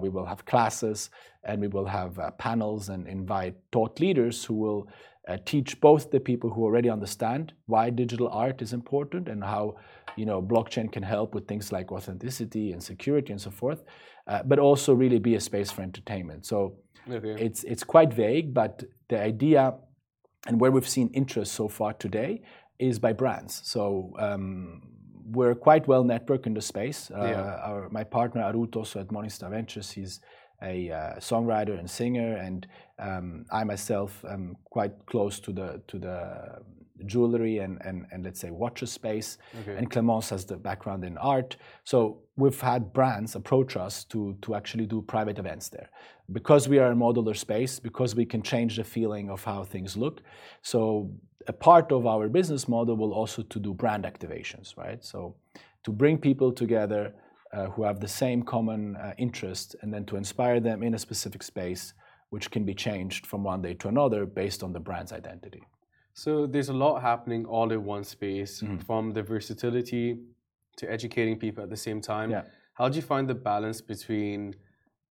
we 0.00 0.08
will 0.08 0.26
have 0.26 0.44
classes, 0.44 1.10
and 1.44 1.60
we 1.60 1.68
will 1.68 1.86
have 1.86 2.18
uh, 2.18 2.30
panels 2.32 2.88
and 2.88 3.06
invite 3.06 3.54
thought 3.72 4.00
leaders 4.00 4.44
who 4.44 4.54
will 4.54 4.88
uh, 5.28 5.38
teach 5.44 5.80
both 5.80 6.10
the 6.10 6.20
people 6.20 6.50
who 6.50 6.62
already 6.64 6.90
understand 6.90 7.52
why 7.66 7.90
digital 7.90 8.28
art 8.28 8.60
is 8.60 8.72
important 8.72 9.28
and 9.28 9.42
how 9.44 9.76
you 10.16 10.26
know 10.26 10.42
blockchain 10.42 10.90
can 10.90 11.02
help 11.02 11.34
with 11.34 11.46
things 11.46 11.72
like 11.72 11.92
authenticity 11.92 12.72
and 12.72 12.82
security 12.82 13.32
and 13.32 13.40
so 13.40 13.50
forth, 13.50 13.82
uh, 14.26 14.42
but 14.44 14.58
also 14.58 14.94
really 14.94 15.18
be 15.18 15.34
a 15.34 15.40
space 15.40 15.70
for 15.70 15.82
entertainment. 15.82 16.44
So 16.46 16.76
Okay. 17.10 17.34
it's 17.46 17.64
it's 17.64 17.84
quite 17.84 18.12
vague, 18.12 18.54
but 18.54 18.84
the 19.08 19.20
idea 19.20 19.74
and 20.46 20.60
where 20.60 20.70
we've 20.70 20.88
seen 20.88 21.08
interest 21.14 21.52
so 21.52 21.68
far 21.68 21.92
today 21.92 22.42
is 22.78 22.98
by 22.98 23.12
brands. 23.12 23.60
So 23.64 24.12
um, 24.18 24.82
we're 25.32 25.54
quite 25.54 25.86
well 25.88 26.04
networked 26.04 26.46
in 26.46 26.54
the 26.54 26.60
space. 26.60 27.10
Uh, 27.10 27.24
Yeah. 27.30 27.68
our, 27.68 27.88
my 27.90 28.04
partner 28.04 28.42
Arut 28.42 28.76
also 28.76 29.00
at 29.00 29.08
Morningstar 29.08 29.50
Ventures, 29.50 29.90
he's 29.92 30.20
a 30.62 30.90
uh, 30.90 31.14
songwriter 31.18 31.78
and 31.78 31.88
singer, 31.90 32.36
and 32.36 32.66
um, 32.98 33.44
I 33.50 33.64
myself 33.64 34.24
am 34.28 34.56
quite 34.64 34.92
close 35.06 35.40
to 35.40 35.52
the 35.52 35.68
to 35.88 35.98
the 35.98 36.18
jewelry 37.06 37.58
and, 37.58 37.80
and, 37.84 38.06
and 38.12 38.24
let's 38.24 38.40
say 38.40 38.50
watches 38.50 38.90
space. 38.92 39.38
Okay. 39.60 39.76
And 39.76 39.90
Clemence 39.90 40.30
has 40.30 40.44
the 40.44 40.56
background 40.56 41.04
in 41.04 41.18
art. 41.18 41.56
So 41.84 42.18
we've 42.36 42.60
had 42.60 42.92
brands 42.92 43.34
approach 43.34 43.76
us 43.76 44.04
to, 44.04 44.36
to 44.42 44.54
actually 44.54 44.86
do 44.86 45.02
private 45.02 45.38
events 45.38 45.68
there. 45.68 45.90
Because 46.30 46.68
we 46.68 46.78
are 46.78 46.92
a 46.92 46.94
modular 46.94 47.36
space, 47.36 47.78
because 47.78 48.14
we 48.14 48.24
can 48.24 48.42
change 48.42 48.76
the 48.76 48.84
feeling 48.84 49.30
of 49.30 49.44
how 49.44 49.64
things 49.64 49.96
look. 49.96 50.22
So 50.62 51.10
a 51.48 51.52
part 51.52 51.92
of 51.92 52.06
our 52.06 52.28
business 52.28 52.68
model 52.68 52.96
will 52.96 53.12
also 53.12 53.42
to 53.42 53.58
do 53.58 53.74
brand 53.74 54.04
activations, 54.04 54.76
right? 54.76 55.04
So 55.04 55.34
to 55.84 55.90
bring 55.90 56.18
people 56.18 56.52
together 56.52 57.14
uh, 57.52 57.66
who 57.66 57.82
have 57.82 58.00
the 58.00 58.08
same 58.08 58.42
common 58.42 58.96
uh, 58.96 59.12
interest 59.18 59.76
and 59.82 59.92
then 59.92 60.04
to 60.06 60.16
inspire 60.16 60.60
them 60.60 60.82
in 60.82 60.94
a 60.94 60.98
specific 60.98 61.42
space 61.42 61.92
which 62.30 62.50
can 62.50 62.64
be 62.64 62.74
changed 62.74 63.26
from 63.26 63.44
one 63.44 63.60
day 63.60 63.74
to 63.74 63.88
another 63.88 64.24
based 64.24 64.62
on 64.62 64.72
the 64.72 64.80
brand's 64.80 65.12
identity. 65.12 65.62
So 66.14 66.46
there's 66.46 66.68
a 66.68 66.72
lot 66.74 67.00
happening 67.00 67.44
all 67.46 67.70
in 67.72 67.84
one 67.84 68.04
space, 68.04 68.60
Mm-hmm. 68.62 68.78
from 68.78 69.12
the 69.12 69.22
versatility 69.22 70.18
to 70.76 70.90
educating 70.90 71.38
people 71.38 71.62
at 71.64 71.70
the 71.70 71.76
same 71.76 72.00
time. 72.00 72.30
Yeah. 72.30 72.42
How 72.74 72.88
do 72.88 72.96
you 72.96 73.02
find 73.02 73.28
the 73.28 73.34
balance 73.34 73.80
between 73.80 74.54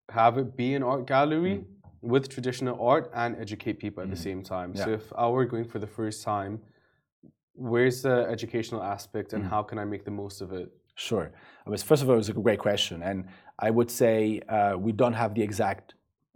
have 0.10 0.38
it 0.38 0.56
be 0.56 0.74
an 0.76 0.84
art 0.84 1.06
gallery 1.08 1.56
Mm-hmm. 1.58 2.10
with 2.14 2.30
traditional 2.30 2.76
art 2.94 3.12
and 3.14 3.36
educate 3.40 3.76
people 3.80 4.02
at 4.04 4.10
the 4.10 4.16
same 4.28 4.42
time? 4.44 4.76
So 4.76 4.90
if 4.90 5.06
I 5.16 5.28
were 5.28 5.46
going 5.46 5.66
for 5.66 5.80
the 5.80 5.88
first 6.00 6.24
time, 6.24 6.60
where's 7.54 8.02
the 8.02 8.18
educational 8.36 8.82
aspect 8.84 9.30
Mm-hmm. 9.30 9.42
and 9.44 9.50
how 9.54 9.62
can 9.64 9.78
I 9.80 9.86
make 9.86 10.04
the 10.06 10.12
most 10.24 10.42
of 10.42 10.52
it? 10.54 10.70
Sure. 10.96 11.32
I 11.66 11.70
was, 11.70 11.82
first 11.84 12.02
of 12.04 12.10
all, 12.10 12.16
it 12.16 12.18
was 12.26 12.30
a 12.30 12.34
great 12.34 12.60
question. 12.60 13.02
And 13.02 13.26
I 13.60 13.70
would 13.70 13.90
say 13.90 14.42
uh, 14.50 14.76
we 14.78 14.92
don't 14.92 15.14
have 15.14 15.34
the 15.34 15.42
exact 15.42 15.94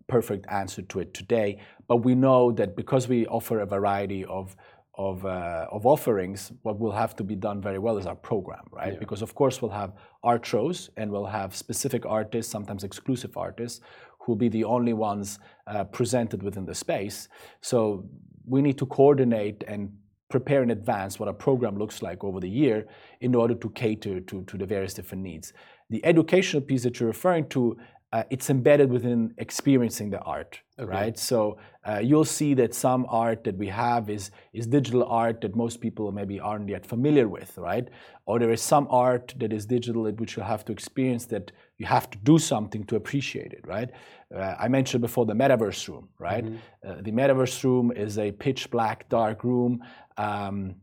perfect 0.07 0.45
answer 0.49 0.81
to 0.83 0.99
it 0.99 1.13
today, 1.13 1.59
but 1.87 1.97
we 1.97 2.15
know 2.15 2.51
that 2.51 2.75
because 2.75 3.07
we 3.07 3.25
offer 3.27 3.59
a 3.59 3.65
variety 3.65 4.25
of 4.25 4.55
of, 4.97 5.25
uh, 5.25 5.67
of 5.71 5.85
offerings, 5.85 6.53
what 6.61 6.79
will 6.79 6.91
have 6.91 7.15
to 7.17 7.23
be 7.23 7.35
done 7.35 7.61
very 7.61 7.79
well 7.79 7.97
is 7.97 8.05
our 8.05 8.15
program, 8.15 8.63
right? 8.71 8.93
Yeah. 8.93 8.99
Because 8.99 9.21
of 9.21 9.35
course 9.35 9.61
we'll 9.61 9.71
have 9.71 9.91
art 10.23 10.45
shows 10.45 10.89
and 10.95 11.11
we'll 11.11 11.25
have 11.25 11.53
specific 11.53 12.05
artists, 12.05 12.49
sometimes 12.49 12.85
exclusive 12.85 13.35
artists, 13.35 13.81
who 14.19 14.31
will 14.31 14.37
be 14.37 14.47
the 14.47 14.63
only 14.63 14.93
ones 14.93 15.39
uh, 15.67 15.83
presented 15.83 16.41
within 16.41 16.65
the 16.65 16.73
space. 16.73 17.27
So 17.61 18.05
we 18.47 18.61
need 18.61 18.77
to 18.77 18.85
coordinate 18.85 19.63
and 19.67 19.91
prepare 20.29 20.63
in 20.63 20.71
advance 20.71 21.19
what 21.19 21.29
a 21.29 21.33
program 21.33 21.77
looks 21.77 22.01
like 22.01 22.23
over 22.23 22.39
the 22.39 22.49
year 22.49 22.87
in 23.21 23.35
order 23.35 23.53
to 23.53 23.69
cater 23.69 24.19
to, 24.19 24.43
to 24.43 24.57
the 24.57 24.65
various 24.65 24.93
different 24.93 25.23
needs. 25.23 25.53
The 25.89 26.03
educational 26.03 26.61
piece 26.61 26.83
that 26.83 26.99
you're 26.99 27.07
referring 27.07 27.47
to, 27.49 27.77
uh, 28.15 28.23
it's 28.29 28.49
embedded 28.49 28.89
within 28.89 29.33
experiencing 29.37 30.09
the 30.09 30.21
art, 30.21 30.61
Okay. 30.79 30.89
right? 30.99 31.17
So 31.19 31.57
uh, 31.85 31.99
you'll 32.09 32.31
see 32.39 32.53
that 32.61 32.73
some 32.73 33.05
art 33.09 33.43
that 33.43 33.57
we 33.57 33.67
have 33.67 34.09
is, 34.09 34.31
is 34.53 34.67
digital 34.67 35.03
art 35.03 35.41
that 35.41 35.53
most 35.55 35.81
people 35.85 36.11
maybe 36.19 36.39
aren't 36.39 36.69
yet 36.69 36.85
familiar 36.85 37.27
with, 37.27 37.51
right? 37.57 37.87
Or 38.25 38.39
there 38.39 38.51
is 38.51 38.61
some 38.61 38.87
art 38.89 39.33
that 39.41 39.51
is 39.51 39.65
digital 39.65 40.03
that 40.03 40.17
which 40.21 40.37
you 40.37 40.43
have 40.43 40.63
to 40.65 40.71
experience 40.71 41.25
that 41.33 41.51
you 41.77 41.85
have 41.97 42.09
to 42.13 42.17
do 42.31 42.39
something 42.39 42.85
to 42.85 42.95
appreciate 42.95 43.51
it, 43.51 43.63
right? 43.75 43.89
Uh, 44.33 44.55
I 44.65 44.67
mentioned 44.69 45.01
before 45.01 45.25
the 45.25 45.37
metaverse 45.43 45.87
room, 45.89 46.07
right? 46.17 46.45
Uh, 46.87 46.95
the 47.01 47.11
metaverse 47.11 47.63
room 47.65 47.91
is 48.05 48.17
a 48.17 48.31
pitch 48.31 48.71
black, 48.71 49.09
dark 49.09 49.43
room 49.43 49.83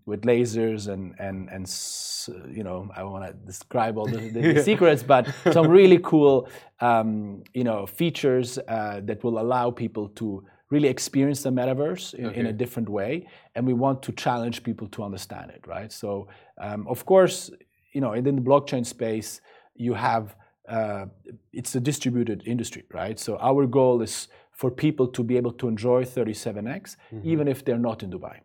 with 0.04 0.22
lasers 0.22 0.88
and 0.88 1.14
and 1.18 1.48
and 1.48 1.66
you 2.56 2.62
know 2.62 2.90
I 2.94 3.00
don't 3.00 3.12
want 3.12 3.26
to 3.26 3.32
describe 3.46 3.96
all 3.96 4.06
the, 4.06 4.62
secrets, 4.62 5.02
but 5.02 5.26
some 5.52 5.68
really 5.68 5.98
cool 5.98 6.48
um, 6.80 7.42
you 7.54 7.64
know 7.64 7.86
features 7.86 8.58
uh, 8.58 9.00
that 9.04 9.24
will 9.24 9.38
allow 9.38 9.70
people 9.70 10.08
to 10.20 10.44
really 10.70 10.88
experience 10.88 11.42
the 11.42 11.50
metaverse 11.50 12.14
in, 12.14 12.30
in 12.30 12.46
a 12.46 12.52
different 12.52 12.88
way, 12.88 13.26
and 13.54 13.66
we 13.66 13.74
want 13.74 14.02
to 14.02 14.12
challenge 14.12 14.62
people 14.62 14.88
to 14.88 15.02
understand 15.02 15.50
it, 15.50 15.62
right? 15.66 15.92
So 15.92 16.28
um, 16.58 16.86
of 16.88 17.04
course, 17.04 17.50
you 17.92 18.00
know, 18.00 18.12
in 18.12 18.24
the 18.24 18.32
blockchain 18.32 18.84
space, 18.84 19.40
you 19.74 19.94
have 19.94 20.34
uh, 20.68 21.06
it's 21.52 21.74
a 21.74 21.80
distributed 21.80 22.42
industry, 22.46 22.84
right? 22.92 23.18
So 23.18 23.36
our 23.38 23.66
goal 23.66 24.02
is 24.02 24.28
for 24.52 24.70
people 24.70 25.08
to 25.08 25.24
be 25.24 25.36
able 25.36 25.52
to 25.52 25.68
enjoy 25.68 26.04
37x, 26.04 26.96
even 27.24 27.48
if 27.48 27.64
they're 27.64 27.78
not 27.78 28.02
in 28.02 28.10
Dubai. 28.10 28.40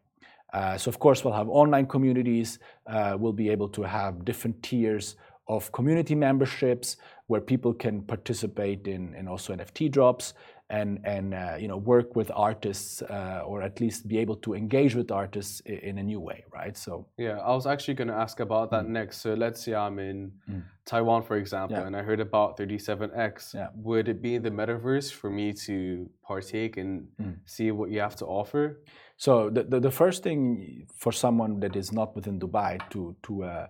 Uh, 0.54 0.78
so 0.78 0.90
of 0.90 1.00
course 1.00 1.24
we'll 1.24 1.34
have 1.34 1.50
online 1.50 1.86
communities. 1.86 2.60
Uh, 2.86 3.16
we'll 3.20 3.34
be 3.34 3.50
able 3.50 3.70
to 3.70 3.84
have 3.84 4.24
different 4.26 4.62
tiers 4.64 5.16
of 5.48 5.72
community 5.72 6.16
memberships 6.16 6.98
where 7.28 7.42
people 7.42 7.74
can 7.74 8.02
participate 8.02 8.88
in, 8.88 9.28
also 9.28 9.54
NFT 9.56 9.90
drops 9.92 10.34
and 10.70 11.00
and 11.06 11.34
uh, 11.34 11.56
you 11.58 11.70
know 11.70 11.78
work 11.78 12.16
with 12.18 12.30
artists 12.36 13.02
uh, 13.02 13.42
or 13.46 13.62
at 13.62 13.80
least 13.80 14.06
be 14.08 14.18
able 14.18 14.36
to 14.36 14.54
engage 14.54 14.96
with 14.96 15.12
artists 15.12 15.62
in, 15.62 15.98
a 15.98 16.04
new 16.04 16.20
way, 16.20 16.44
right? 16.54 16.76
So 16.76 17.06
Yeah, 17.18 17.38
I 17.40 17.54
was 17.56 17.66
actually 17.66 17.94
going 17.94 18.10
to 18.10 18.14
ask 18.26 18.42
about 18.42 18.70
that 18.72 18.86
next. 18.90 19.22
So 19.22 19.34
let's 19.34 19.64
say 19.64 19.74
I'm 19.74 20.00
in 20.00 20.32
Mm. 20.50 20.64
Taiwan, 20.86 21.24
for 21.24 21.38
example, 21.38 21.78
Yeah. 21.78 21.88
and 21.88 21.96
I 21.96 22.02
heard 22.02 22.20
about 22.20 22.58
37X. 22.58 23.54
Yeah. 23.54 23.70
Would 23.76 24.08
it 24.10 24.22
be 24.22 24.38
the 24.40 24.52
metaverse 24.52 25.12
for 25.14 25.30
me 25.30 25.54
to 25.68 26.10
partake 26.28 26.76
and 26.78 27.08
Mm. 27.22 27.36
see 27.46 27.72
what 27.72 27.90
you 27.90 28.00
have 28.02 28.16
to 28.18 28.26
offer? 28.26 28.82
So 29.18 29.50
the, 29.50 29.64
the, 29.64 29.80
the 29.80 29.92
first 29.92 30.24
thing 30.24 30.86
for 30.96 31.12
someone 31.12 31.60
that 31.62 31.76
is 31.76 31.92
not 31.92 32.16
within 32.16 32.40
Dubai 32.40 32.80
to 32.92 33.16
to 33.24 33.44
uh, 33.44 33.68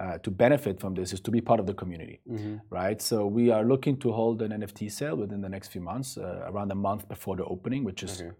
uh, 0.00 0.18
to 0.24 0.30
benefit 0.30 0.80
from 0.80 0.94
this 0.94 1.12
is 1.12 1.20
to 1.20 1.30
be 1.30 1.40
part 1.40 1.60
of 1.60 1.66
the 1.66 1.74
community, 1.82 2.20
Mm-hmm. 2.30 2.56
right? 2.70 3.00
So 3.02 3.16
we 3.26 3.50
are 3.50 3.64
looking 3.72 3.96
to 3.98 4.12
hold 4.12 4.40
an 4.42 4.50
NFT 4.60 4.90
sale 4.98 5.16
within 5.16 5.40
the 5.46 5.48
next 5.48 5.68
few 5.74 5.82
months, 5.90 6.16
uh, 6.16 6.50
around 6.50 6.70
a 6.72 6.74
month 6.88 7.02
before 7.14 7.36
the 7.36 7.44
opening, 7.44 7.82
which 7.84 8.02
is 8.06 8.12
Okay. 8.20 8.30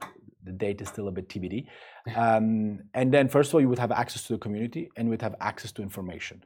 the 0.48 0.52
date 0.64 0.78
is 0.80 0.88
still 0.94 1.08
a 1.08 1.14
bit 1.18 1.26
TBD. 1.32 1.56
Um, 2.24 2.80
and 2.94 3.12
then 3.14 3.28
first 3.28 3.46
of 3.50 3.54
all, 3.54 3.60
you 3.64 3.68
would 3.72 3.78
have 3.86 3.92
access 4.02 4.22
to 4.26 4.32
the 4.36 4.38
community 4.46 4.84
and 4.96 5.02
we'd 5.10 5.20
have 5.28 5.36
access 5.50 5.70
to 5.76 5.82
information. 5.82 6.36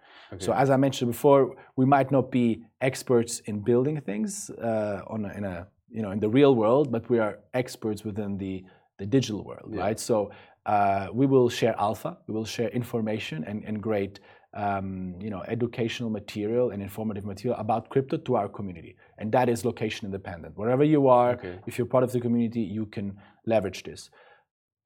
So 0.47 0.51
as 0.63 0.69
I 0.75 0.77
mentioned 0.87 1.11
before, 1.17 1.43
we 1.81 1.85
might 1.97 2.11
not 2.17 2.27
be 2.41 2.47
experts 2.81 3.33
in 3.51 3.55
building 3.71 3.97
things 4.11 4.51
uh, 4.51 5.01
on 5.15 5.21
a, 5.29 5.31
in 5.39 5.45
a 5.45 5.57
you 5.97 6.03
know 6.05 6.11
in 6.17 6.21
the 6.27 6.29
real 6.39 6.53
world, 6.63 6.87
but 6.95 7.03
we 7.13 7.19
are 7.25 7.35
experts 7.63 8.01
within 8.09 8.31
the 8.45 8.55
the 8.99 9.07
digital 9.07 9.43
world, 9.45 9.69
Yeah. 9.73 9.81
right? 9.81 9.99
So 9.99 10.31
uh, 10.67 11.09
we 11.13 11.27
will 11.27 11.49
share 11.49 11.75
alpha, 11.79 12.17
we 12.27 12.35
will 12.35 12.45
share 12.57 12.69
information 12.69 13.45
and, 13.45 13.65
and 13.65 13.83
great 13.83 14.21
um, 14.57 15.17
you 15.21 15.31
know 15.31 15.43
educational 15.49 16.11
material 16.11 16.71
and 16.71 16.81
informative 16.81 17.25
material 17.25 17.59
about 17.59 17.89
crypto 17.91 18.17
to 18.19 18.37
our 18.37 18.49
community, 18.49 18.95
and 19.19 19.33
that 19.33 19.49
is 19.49 19.65
location 19.65 20.07
independent. 20.07 20.57
Wherever 20.57 20.85
you 20.85 21.09
are, 21.09 21.33
Okay. 21.33 21.59
if 21.67 21.77
you're 21.77 21.89
part 21.89 22.05
of 22.05 22.13
the 22.13 22.21
community, 22.21 22.61
you 22.61 22.87
can 22.87 23.17
leverage 23.47 23.83
this. 23.83 24.11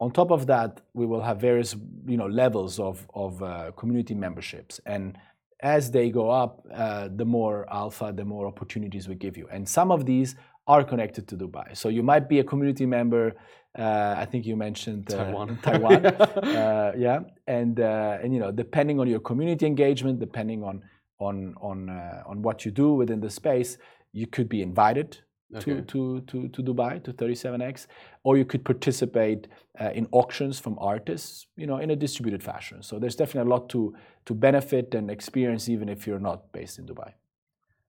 On 0.00 0.10
top 0.10 0.30
of 0.30 0.46
that, 0.46 0.80
we 0.94 1.04
will 1.04 1.20
have 1.20 1.38
various 1.38 1.76
you 2.06 2.16
know 2.16 2.26
levels 2.28 2.80
of 2.80 3.06
of 3.14 3.42
uh, 3.42 3.70
community 3.80 4.14
memberships, 4.14 4.80
and 4.86 5.18
as 5.60 5.90
they 5.90 6.08
go 6.08 6.30
up, 6.30 6.64
uh, 6.72 7.08
the 7.20 7.24
more 7.26 7.66
alpha, 7.70 8.10
the 8.16 8.24
more 8.24 8.46
opportunities 8.46 9.06
we 9.06 9.16
give 9.16 9.36
you. 9.36 9.46
And 9.52 9.68
some 9.68 9.90
of 9.90 10.06
these 10.06 10.34
are 10.66 10.82
connected 10.84 11.26
to 11.28 11.36
Dubai. 11.36 11.76
So 11.76 11.88
you 11.90 12.02
might 12.02 12.26
be 12.28 12.38
a 12.38 12.44
community 12.44 12.86
member. 12.86 13.34
Uh, 13.76 14.14
I 14.16 14.25
think 14.25 14.46
you 14.46 14.56
mentioned 14.56 15.12
uh, 15.12 15.25
Taiwan. 15.25 15.58
Taiwan, 15.62 16.06
uh, 16.06 16.92
yeah, 16.96 17.20
and 17.46 17.78
uh, 17.80 18.18
and 18.22 18.32
you 18.32 18.40
know 18.40 18.50
depending 18.50 18.98
on 18.98 19.06
your 19.08 19.20
community 19.20 19.66
engagement, 19.66 20.18
depending 20.20 20.64
on 20.64 20.82
on 21.18 21.54
on 21.60 21.90
uh, 21.90 22.22
on 22.26 22.42
what 22.42 22.64
you 22.64 22.70
do 22.70 22.94
within 22.94 23.20
the 23.20 23.30
space, 23.30 23.76
you 24.12 24.26
could 24.26 24.48
be 24.48 24.62
invited 24.62 25.18
Okay. 25.54 25.80
to, 25.80 25.80
to, 25.80 26.20
to, 26.26 26.48
to 26.48 26.62
Dubai, 26.62 27.02
to 27.04 27.10
37X, 27.14 27.87
or 28.22 28.37
you 28.37 28.44
could 28.44 28.66
participate 28.66 29.48
uh, 29.80 29.88
in 29.94 30.06
auctions 30.12 30.60
from 30.60 30.76
artists, 30.78 31.46
you 31.56 31.66
know, 31.66 31.78
in 31.78 31.90
a 31.90 31.96
distributed 31.96 32.42
fashion. 32.42 32.82
So 32.82 32.98
there's 32.98 33.16
definitely 33.16 33.50
a 33.50 33.54
lot 33.54 33.70
to, 33.70 33.94
to 34.26 34.34
benefit 34.34 34.94
and 34.94 35.10
experience 35.10 35.70
even 35.70 35.88
if 35.88 36.06
you're 36.06 36.18
not 36.20 36.52
based 36.52 36.78
in 36.78 36.84
Dubai. 36.87 37.12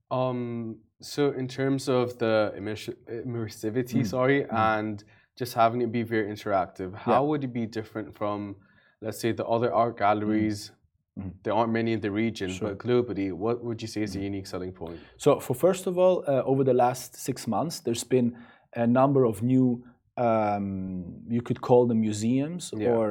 Um, 0.10 0.78
so 1.02 1.32
in 1.32 1.50
terms 1.50 1.90
of 1.90 2.18
the 2.18 2.54
immersi- 2.58 2.96
immersivity, 3.10 4.04
Mm. 4.04 4.08
sorry, 4.08 4.46
and 4.50 5.04
just 5.40 5.54
having 5.54 5.80
it 5.86 5.92
be 6.00 6.04
very 6.04 6.28
interactive, 6.36 6.90
how 7.08 7.22
would 7.30 7.42
it 7.48 7.54
be 7.62 7.66
different 7.80 8.08
from, 8.20 8.40
let's 9.06 9.20
say, 9.24 9.32
the 9.42 9.48
other 9.56 9.70
art 9.82 9.96
galleries? 10.06 10.60
Mm. 11.18 11.32
There 11.44 11.54
aren't 11.58 11.74
many 11.80 11.92
in 11.98 12.02
the 12.08 12.12
region, 12.26 12.50
Sure. 12.50 12.68
But 12.70 12.78
globally, 12.86 13.28
what 13.44 13.56
would 13.66 13.80
you 13.84 13.90
say 13.94 14.02
is 14.08 14.12
the 14.18 14.24
unique 14.32 14.48
selling 14.54 14.74
point? 14.82 15.00
So, 15.26 15.30
for 15.46 15.54
first 15.66 15.84
of 15.90 15.94
all, 16.04 16.16
uh, 16.28 16.52
over 16.52 16.64
the 16.72 16.78
last 16.86 17.10
six 17.28 17.38
months, 17.56 17.76
there's 17.86 18.06
been 18.16 18.28
a 18.86 18.88
number 19.00 19.22
of 19.32 19.36
new, 19.54 19.68
um, 20.28 20.72
you 21.36 21.42
could 21.48 21.60
call 21.68 21.82
them 21.90 22.00
museums 22.10 22.64
Yeah. 22.76 22.96
or 22.96 23.08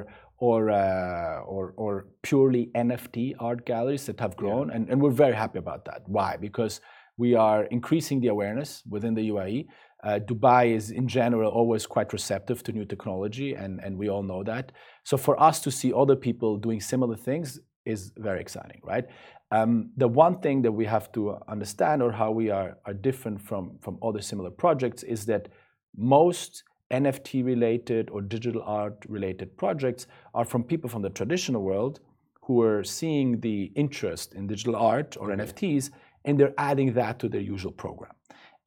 or, 0.50 0.60
uh, 0.70 1.52
or 1.52 1.64
or 1.82 1.92
purely 2.28 2.64
NFT 2.86 3.34
art 3.48 3.60
galleries 3.72 4.04
that 4.08 4.18
have 4.24 4.34
grown, 4.42 4.66
and, 4.74 4.82
and 4.90 4.96
we're 5.02 5.18
very 5.24 5.36
happy 5.44 5.58
about 5.58 5.82
that. 5.88 6.00
Why? 6.16 6.30
Because 6.46 6.74
we 7.18 7.34
are 7.34 7.64
increasing 7.64 8.20
the 8.20 8.28
awareness 8.28 8.70
within 8.88 9.14
the 9.14 9.24
UAE. 9.32 9.66
Uh, 10.04 10.20
Dubai 10.20 10.74
is, 10.74 10.90
in 10.90 11.08
general, 11.08 11.50
always 11.50 11.86
quite 11.86 12.12
receptive 12.12 12.62
to 12.62 12.72
new 12.72 12.84
technology, 12.84 13.54
and, 13.54 13.80
and 13.80 13.98
we 13.98 14.08
all 14.08 14.22
know 14.22 14.44
that. 14.44 14.72
So, 15.04 15.16
for 15.16 15.40
us 15.42 15.60
to 15.62 15.70
see 15.70 15.92
other 15.92 16.14
people 16.14 16.56
doing 16.56 16.80
similar 16.80 17.16
things 17.16 17.58
is 17.84 18.12
very 18.16 18.40
exciting, 18.40 18.80
right? 18.84 19.06
Um, 19.50 19.90
the 19.96 20.06
one 20.08 20.40
thing 20.40 20.62
that 20.62 20.72
we 20.72 20.84
have 20.84 21.10
to 21.12 21.38
understand, 21.48 22.02
or 22.02 22.12
how 22.12 22.30
we 22.30 22.50
are, 22.50 22.76
are 22.84 22.94
different 22.94 23.40
from, 23.40 23.78
from 23.80 23.98
other 24.02 24.20
similar 24.20 24.50
projects, 24.50 25.02
is 25.02 25.26
that 25.26 25.48
most 25.96 26.62
NFT 26.92 27.44
related 27.44 28.08
or 28.10 28.22
digital 28.22 28.62
art 28.62 29.04
related 29.08 29.56
projects 29.56 30.06
are 30.34 30.44
from 30.44 30.62
people 30.62 30.88
from 30.88 31.02
the 31.02 31.10
traditional 31.10 31.62
world 31.62 32.00
who 32.42 32.62
are 32.62 32.82
seeing 32.82 33.40
the 33.40 33.64
interest 33.74 34.34
in 34.34 34.46
digital 34.46 34.74
art 34.74 35.16
or 35.20 35.28
NFTs 35.28 35.90
and 36.24 36.38
they're 36.38 36.54
adding 36.56 36.94
that 36.94 37.18
to 37.18 37.28
their 37.28 37.40
usual 37.40 37.72
program. 37.72 38.12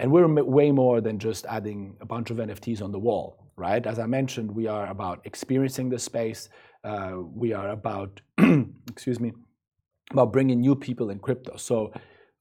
And 0.02 0.12
we're 0.12 0.28
way 0.44 0.72
more 0.72 1.00
than 1.00 1.20
just 1.20 1.46
adding 1.46 1.96
a 2.02 2.06
bunch 2.06 2.32
of 2.32 2.38
NFTs 2.38 2.82
on 2.82 2.92
the 2.92 2.98
wall, 2.98 3.38
right? 3.56 3.86
As 3.86 4.00
I 4.00 4.08
mentioned, 4.08 4.50
we 4.50 4.66
are 4.66 4.88
about 4.88 5.22
experiencing 5.26 5.90
the 5.90 6.00
space. 6.00 6.50
Uh, 6.84 7.18
we 7.44 7.54
are 7.54 7.70
about, 7.70 8.20
excuse 8.90 9.20
me, 9.20 9.32
about 10.10 10.34
bringing 10.34 10.60
new 10.60 10.76
people 10.76 11.12
in 11.12 11.20
crypto. 11.20 11.56
So 11.56 11.94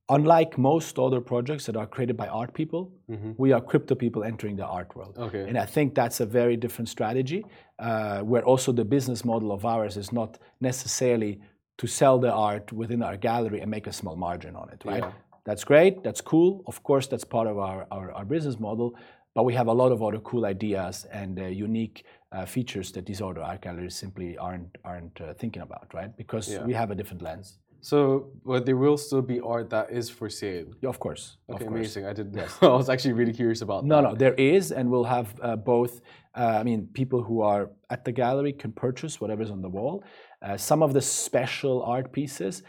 unlike 0.09 0.57
most 0.57 0.99
other 0.99 1.21
projects 1.21 1.67
that 1.67 1.77
are 1.77 1.87
created 1.87 2.17
by 2.17 2.29
art 2.29 2.55
people, 2.55 2.93
mm-hmm. 3.11 3.33
we 3.37 3.53
are 3.53 3.61
crypto 3.61 3.95
people 3.95 4.25
entering 4.25 4.57
the 4.57 4.65
art 4.65 4.97
world. 4.97 5.19
Okay. 5.19 5.45
And 5.47 5.59
I 5.59 5.67
think 5.67 5.95
that's 5.95 6.21
a 6.21 6.27
very 6.27 6.57
different 6.57 6.89
strategy, 6.89 7.45
uh, 7.79 8.21
where 8.21 8.43
also 8.43 8.73
the 8.73 8.87
business 8.87 9.23
model 9.23 9.53
of 9.53 9.67
ours 9.67 9.99
is 9.99 10.13
not 10.13 10.39
necessarily 10.63 11.41
to 11.77 11.87
sell 11.87 12.19
the 12.19 12.33
art 12.33 12.73
within 12.73 13.03
our 13.03 13.19
gallery 13.19 13.61
and 13.61 13.71
make 13.71 13.87
a 13.87 13.93
small 13.93 14.17
margin 14.17 14.57
on 14.57 14.71
it, 14.71 14.83
right? 14.87 15.03
Yeah. 15.03 15.13
That's 15.45 15.65
great, 15.65 16.03
that's 16.03 16.21
cool. 16.21 16.63
Of 16.67 16.83
course, 16.83 17.07
that's 17.07 17.25
part 17.25 17.47
of 17.47 17.59
our, 17.59 17.87
our, 17.91 18.13
our, 18.13 18.25
business 18.25 18.59
model, 18.59 18.95
but 19.35 19.45
we 19.45 19.55
have 19.55 19.69
a 19.69 19.73
lot 19.73 19.91
of 19.93 20.03
other 20.03 20.19
cool 20.19 20.45
ideas 20.45 21.07
and 21.13 21.39
uh, 21.39 21.45
unique 21.45 22.05
uh, 22.33 22.45
features 22.45 22.93
that 22.93 23.07
these 23.07 23.21
other 23.21 23.43
art 23.43 23.63
galleries 23.63 23.97
simply 23.97 24.37
aren't, 24.39 24.77
aren't 24.85 25.21
uh, 25.21 25.35
thinking 25.35 25.63
about, 25.63 25.93
right? 25.95 26.17
Because 26.17 26.53
yeah. 26.53 26.65
we 26.65 26.75
have 26.75 26.91
a 26.91 26.95
different 26.95 27.23
lens. 27.23 27.59
So, 27.83 28.31
but 28.45 28.67
there 28.67 28.77
will 28.77 28.99
still 28.99 29.23
be 29.23 29.41
art 29.41 29.71
that 29.71 29.91
is 29.91 30.11
for 30.11 30.29
sale. 30.29 30.67
Yeah, 30.83 30.91
Of 30.91 30.99
course. 30.99 31.39
Okay, 31.49 31.65
of 31.65 31.73
amazing. 31.73 32.05
I 32.07 32.13
did. 32.13 32.35
Yes. 32.35 32.57
I 32.63 32.69
was 32.69 32.91
actually 32.91 33.15
really 33.15 33.33
curious 33.33 33.63
about. 33.63 33.85
No, 33.85 33.97
that. 33.97 34.03
no, 34.03 34.15
there 34.15 34.35
is, 34.35 34.71
and 34.71 34.91
we'll 34.91 35.05
have 35.05 35.35
uh, 35.41 35.57
both. 35.57 36.03
Uh, 36.35 36.59
I 36.61 36.63
mean, 36.63 36.89
people 36.93 37.23
who 37.23 37.41
are 37.41 37.71
at 37.89 38.05
the 38.05 38.13
gallery 38.13 38.53
can 38.53 38.73
purchase 38.73 39.21
whatever's 39.21 39.51
on 39.51 39.63
the 39.63 39.69
wall. 39.69 40.05
Uh, 40.43 40.57
some 40.57 40.83
of 40.83 40.93
the 40.93 41.03
special 41.03 41.83
art 41.83 42.13
pieces 42.13 42.63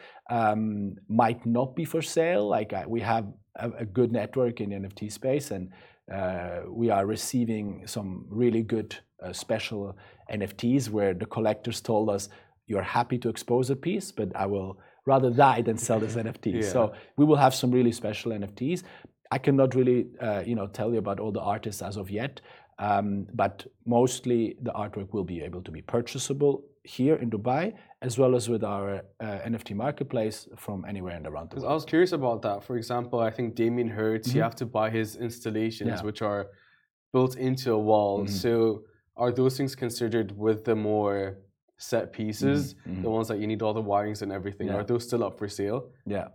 might 1.08 1.46
not 1.46 1.76
be 1.76 1.86
for 1.86 2.02
sale. 2.02 2.48
Like 2.48 2.74
uh, 2.74 2.84
we 2.88 3.02
have 3.02 3.26
a, 3.56 3.86
good 3.86 4.12
network 4.12 4.62
in 4.62 4.70
the 4.70 4.76
NFT 4.76 5.12
space, 5.12 5.52
and 5.52 5.70
uh, 6.14 6.62
we 6.70 6.90
are 6.90 7.06
receiving 7.06 7.86
some 7.86 8.26
really 8.30 8.64
good 8.64 8.96
uh, 9.24 9.34
special 9.34 9.98
NFTs 10.32 10.90
where 10.90 11.14
the 11.14 11.26
collectors 11.26 11.82
told 11.82 12.10
us, 12.10 12.30
"You're 12.68 12.82
happy 13.00 13.18
to 13.20 13.30
expose 13.30 13.70
a 13.70 13.76
piece, 13.76 14.12
but 14.12 14.36
I 14.36 14.46
will." 14.46 14.80
rather 15.08 15.32
die 15.32 15.64
than 15.64 15.80
sell 15.80 16.00
this 16.00 16.16
NFT. 16.16 16.54
Yeah. 16.62 16.62
So 16.62 16.94
we 17.18 17.26
will 17.26 17.36
have 17.36 17.56
some 17.56 17.72
really 17.72 17.92
special 17.92 18.34
NFTs. 18.34 18.84
I 19.32 19.40
cannot 19.40 19.74
really, 19.74 20.06
you 20.46 20.54
know, 20.54 20.68
tell 20.68 20.92
you 20.94 21.00
about 21.00 21.20
all 21.20 21.32
the 21.32 21.42
artists 21.42 21.82
as 21.82 21.98
of 21.98 22.12
yet, 22.12 22.40
um, 22.78 23.26
but 23.34 23.66
mostly 23.88 24.58
the 24.62 24.72
artwork 24.74 25.12
will 25.12 25.24
be 25.24 25.42
able 25.42 25.64
to 25.64 25.72
be 25.72 25.82
purchasable 25.82 26.64
here 26.84 27.16
in 27.16 27.30
Dubai, 27.30 27.74
as 28.02 28.18
well 28.18 28.36
as 28.36 28.50
with 28.50 28.64
our 28.64 29.04
uh, 29.20 29.26
NFT 29.46 29.76
marketplace 29.76 30.48
from 30.58 30.84
anywhere 30.88 31.16
in 31.16 31.24
the 31.24 31.32
world. 31.32 31.54
I 31.56 31.74
was 31.74 31.86
curious 31.86 32.12
about 32.12 32.42
that. 32.42 32.64
For 32.64 32.76
example, 32.76 33.20
I 33.20 33.30
think 33.30 33.56
Damien 33.56 33.88
Hirst, 33.88 34.30
mm-hmm. 34.30 34.38
you 34.38 34.44
have 34.44 34.56
to 34.56 34.66
buy 34.66 34.90
his 34.90 35.16
installations, 35.16 35.90
yeah. 35.90 36.02
which 36.02 36.22
are 36.22 36.48
built 37.14 37.38
into 37.38 37.74
a 37.74 37.80
wall. 37.80 38.24
Mm-hmm. 38.24 38.34
So 38.34 38.84
are 39.16 39.32
those 39.32 39.58
things 39.58 39.76
considered 39.76 40.36
with 40.38 40.66
the 40.66 40.76
more 40.76 41.38
set 41.82 42.14
pieces, 42.14 42.76
mm-hmm. 42.76 43.02
the 43.02 43.10
ones 43.10 43.28
that 43.28 43.40
you 43.40 43.48
need 43.48 43.62
all 43.62 43.74
the 43.74 43.82
wirings 43.82 44.22
and 44.22 44.32
everything, 44.32 44.68
yeah. 44.68 44.76
are 44.76 44.84
those 44.84 45.04
still 45.04 45.24
up 45.24 45.38
for 45.40 45.48
sale? 45.48 45.90
Yeah. 46.06 46.28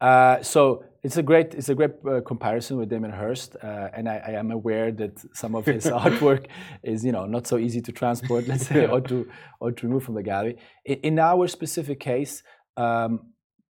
Uh, 0.00 0.42
so 0.42 0.84
it's 1.02 1.16
a 1.16 1.22
great 1.22 1.54
it's 1.54 1.68
a 1.68 1.74
great 1.74 1.92
uh, 2.06 2.20
comparison 2.20 2.76
with 2.78 2.88
Damien 2.88 3.12
Hirst, 3.12 3.56
uh, 3.62 3.88
and 3.96 4.08
I, 4.08 4.16
I, 4.28 4.30
am 4.32 4.50
aware 4.50 4.90
that 4.92 5.14
some 5.34 5.54
of 5.54 5.66
his 5.66 5.86
artwork 6.04 6.46
is 6.82 7.04
you 7.04 7.12
know 7.12 7.26
not 7.26 7.46
so 7.46 7.58
easy 7.58 7.80
to 7.82 7.92
transport, 7.92 8.48
let's 8.48 8.66
say, 8.66 8.86
or 8.86 9.00
to 9.02 9.28
or 9.60 9.72
to 9.72 9.86
remove 9.86 10.04
from 10.04 10.14
the 10.14 10.22
gallery. 10.22 10.56
In, 10.84 10.98
in 11.08 11.18
our 11.18 11.46
specific 11.48 12.00
case. 12.00 12.42
Um, 12.76 13.12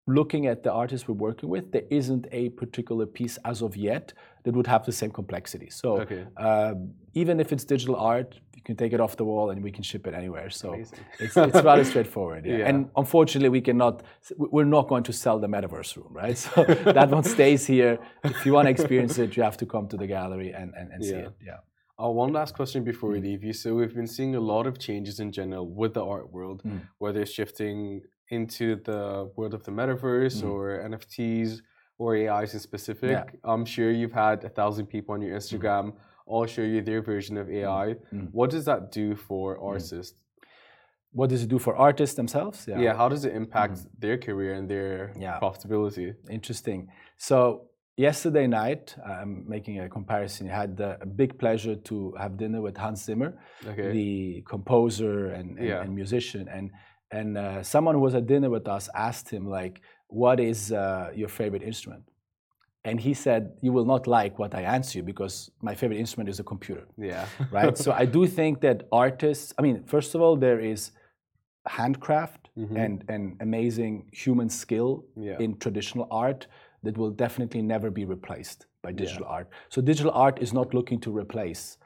looking 0.09 0.47
at 0.47 0.63
the 0.63 0.73
artists 0.73 1.07
we're 1.07 1.15
working 1.15 1.51
with, 1.51 1.71
there 1.71 1.83
isn't 1.91 2.27
a 2.33 2.49
particular 2.51 3.05
piece 3.05 3.37
as 3.45 3.61
of 3.61 3.77
yet 3.77 4.15
that 4.45 4.55
would 4.55 4.67
have 4.67 4.87
the 4.87 4.93
same 4.93 5.11
complexity. 5.11 5.69
So 5.69 6.01
okay. 6.01 6.27
uh, 6.37 6.75
even 7.13 7.39
if 7.41 7.53
it's 7.53 7.65
digital 7.65 7.97
art, 7.97 8.41
can 8.69 8.77
take 8.77 8.93
it 8.93 9.01
off 9.01 9.17
the 9.17 9.25
wall 9.25 9.47
and 9.51 9.63
we 9.69 9.73
can 9.77 9.83
ship 9.91 10.07
it 10.07 10.15
anywhere. 10.23 10.51
So 10.51 10.75
it's, 10.75 10.93
it's 11.19 11.37
rather 11.71 11.85
straightforward. 11.93 12.45
Yeah. 12.45 12.59
yeah. 12.59 12.69
And 12.69 12.77
unfortunately, 13.03 13.53
we 13.59 13.63
cannot. 13.69 13.95
We're 14.37 14.73
not 14.79 14.85
going 14.93 15.05
to 15.11 15.13
sell 15.25 15.39
the 15.45 15.51
metaverse 15.55 15.91
room, 15.99 16.13
right? 16.23 16.37
So 16.49 16.65
that 16.99 17.09
one 17.17 17.25
stays 17.25 17.63
here. 17.75 17.99
If 18.33 18.45
you 18.45 18.53
want 18.57 18.67
to 18.67 18.73
experience 18.77 19.17
it, 19.19 19.37
you 19.37 19.43
have 19.43 19.57
to 19.63 19.67
come 19.75 19.89
to 19.93 19.97
the 20.03 20.07
gallery 20.07 20.51
and, 20.61 20.69
and, 20.79 20.87
and 20.93 21.01
yeah. 21.03 21.11
see 21.11 21.21
it. 21.27 21.33
Yeah. 21.51 21.61
Uh, 22.01 22.11
one 22.11 22.33
last 22.41 22.53
question 22.55 22.85
before 22.85 23.11
we 23.11 23.21
mm. 23.21 23.29
leave 23.29 23.43
you. 23.43 23.55
So 23.63 23.75
we've 23.75 23.97
been 24.01 24.13
seeing 24.19 24.35
a 24.37 24.45
lot 24.53 24.67
of 24.71 24.75
changes 24.79 25.19
in 25.25 25.33
general 25.33 25.67
with 25.81 25.93
the 25.95 26.05
art 26.15 26.29
world, 26.37 26.63
mm. 26.63 26.81
whether 26.99 27.21
it's 27.23 27.33
shifting 27.33 28.03
into 28.37 28.67
the 28.91 29.31
world 29.37 29.55
of 29.59 29.63
the 29.65 29.73
metaverse 29.73 30.39
mm. 30.43 30.51
or 30.51 30.61
NFTs 30.91 31.51
or 31.97 32.09
AIs 32.23 32.53
in 32.55 32.61
specific. 32.61 33.11
Yeah. 33.11 33.53
I'm 33.53 33.65
sure 33.65 33.91
you've 33.91 34.19
had 34.27 34.45
a 34.45 34.51
thousand 34.59 34.87
people 34.95 35.15
on 35.15 35.23
your 35.23 35.35
mm. 35.35 35.41
Instagram 35.41 35.85
mm. 35.87 35.95
All 36.29 36.47
show 36.47 36.63
you 36.63 36.81
their 36.83 37.03
version 37.03 37.37
of 37.37 37.51
AI. 37.51 37.97
Mm. 38.13 38.29
What 38.33 38.51
does 38.51 38.65
that 38.67 38.93
do 38.93 39.17
for 39.17 39.59
mm. 39.59 39.65
artists? 39.65 40.15
What 41.13 41.31
does 41.31 41.43
it 41.43 41.49
do 41.49 41.59
for 41.59 41.75
artists 41.75 42.17
themselves? 42.17 42.67
Yeah. 42.69 42.81
yeah 42.81 42.95
how 42.95 43.09
does 43.09 43.25
it 43.25 43.35
impact 43.35 43.75
mm. 43.75 43.87
their 43.99 44.19
career 44.19 44.53
and 44.55 44.69
their 44.69 45.13
yeah. 45.19 45.39
profitability? 45.41 46.15
Interesting. 46.31 46.89
So 47.17 47.69
yesterday 47.97 48.47
night, 48.47 48.95
I'm 49.05 49.45
making 49.49 49.81
a 49.81 49.89
comparison. 49.89 50.51
I 50.51 50.55
had 50.55 50.77
the, 50.77 50.99
a 51.01 51.07
big 51.07 51.39
pleasure 51.39 51.77
to 51.77 52.15
have 52.19 52.37
dinner 52.37 52.61
with 52.61 52.77
Hans 52.77 53.05
Zimmer, 53.05 53.39
okay. 53.67 53.91
the 53.91 54.43
composer 54.47 55.31
and, 55.31 55.59
and, 55.59 55.69
yeah. 55.69 55.83
and 55.83 55.95
musician, 55.95 56.49
and 56.49 56.71
and 57.11 57.39
uh, 57.39 57.63
someone 57.63 57.95
who 57.95 58.03
was 58.03 58.15
at 58.15 58.27
dinner 58.27 58.51
with 58.51 58.69
us 58.69 58.91
asked 58.95 59.31
him 59.31 59.49
like 59.49 59.81
what 60.09 60.41
is 60.41 60.73
uh, 60.73 61.11
your 61.15 61.29
favorite 61.29 61.63
instrument 61.63 62.03
and 62.89 63.01
he 63.01 63.13
said 63.15 63.53
you 63.61 63.73
will 63.73 63.85
not 63.85 64.07
like 64.07 64.39
what 64.39 64.55
i 64.55 64.63
answer 64.63 64.99
you 64.99 65.05
because 65.05 65.51
my 65.69 65.75
favorite 65.75 65.99
instrument 65.99 66.29
is 66.29 66.39
a 66.41 66.45
computer 66.53 66.85
yeah 66.97 67.27
right 67.51 67.77
so 67.79 67.93
i 67.93 68.05
do 68.05 68.27
think 68.27 68.61
that 68.61 68.87
artists 68.93 69.53
i 69.59 69.63
mean 69.63 69.83
first 69.85 70.15
of 70.15 70.21
all 70.21 70.37
there 70.37 70.61
is 70.61 70.93
handcraft 71.67 72.49
mm-hmm. 72.59 72.77
and, 72.77 73.05
and 73.09 73.37
amazing 73.41 74.09
human 74.13 74.49
skill 74.49 75.05
yeah. 75.17 75.39
in 75.39 75.57
traditional 75.59 76.07
art 76.11 76.47
that 76.83 76.97
will 76.97 77.11
definitely 77.11 77.63
never 77.63 77.91
be 77.91 78.05
replaced 78.05 78.67
by 78.83 78.91
digital 78.93 79.27
yeah. 79.27 79.37
art 79.37 79.49
so 79.69 79.83
digital 79.83 80.13
art 80.13 80.39
is 80.41 80.53
not 80.53 80.73
looking 80.73 80.99
to 81.01 81.11
replace 81.17 81.77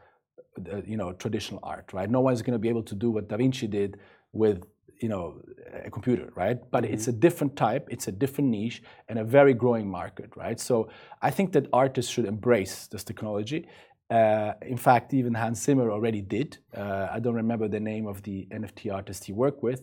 uh, 0.73 0.83
you 0.85 0.97
know 0.97 1.13
traditional 1.13 1.61
art 1.63 1.93
right 1.93 2.11
no 2.11 2.21
one's 2.21 2.43
going 2.43 2.53
to 2.53 2.59
be 2.59 2.69
able 2.69 2.83
to 2.83 2.95
do 2.95 3.11
what 3.11 3.29
da 3.29 3.37
vinci 3.37 3.67
did 3.67 3.99
with 4.33 4.63
you 5.03 5.09
know 5.09 5.41
a 5.85 5.91
computer 5.91 6.33
right? 6.35 6.59
But 6.71 6.85
mm-hmm. 6.85 6.95
it's 6.95 7.09
a 7.09 7.13
different 7.13 7.57
type 7.57 7.89
it's 7.91 8.09
a 8.09 8.13
different 8.13 8.51
niche 8.51 8.83
and 9.09 9.19
a 9.19 9.25
very 9.25 9.55
growing 9.55 9.89
market 9.91 10.31
right? 10.37 10.59
So 10.61 10.89
i 11.21 11.31
think 11.31 11.53
that 11.53 11.67
artists 11.73 12.11
should 12.13 12.27
embrace 12.27 12.87
this 12.93 13.05
technology. 13.05 13.67
Uh, 14.11 14.53
in 14.75 14.77
fact 14.77 15.15
even 15.15 15.33
hans 15.35 15.63
zimmer 15.63 15.91
already 15.91 16.21
did. 16.21 16.59
Uh, 16.77 17.09
i 17.17 17.19
don't 17.19 17.39
remember 17.45 17.67
the 17.69 17.81
name 17.81 18.07
of 18.07 18.23
the 18.23 18.47
nft 18.63 18.93
artist 18.93 19.25
he 19.25 19.33
worked 19.33 19.63
with 19.63 19.81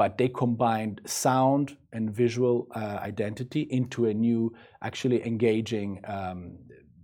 but 0.00 0.16
they 0.18 0.28
combined 0.28 1.00
sound 1.04 1.76
and 1.92 2.10
visual 2.10 2.56
uh, 2.74 2.98
identity 3.12 3.62
into 3.78 4.06
a 4.06 4.14
new 4.14 4.40
actually 4.82 5.18
engaging 5.26 6.00
um, 6.04 6.56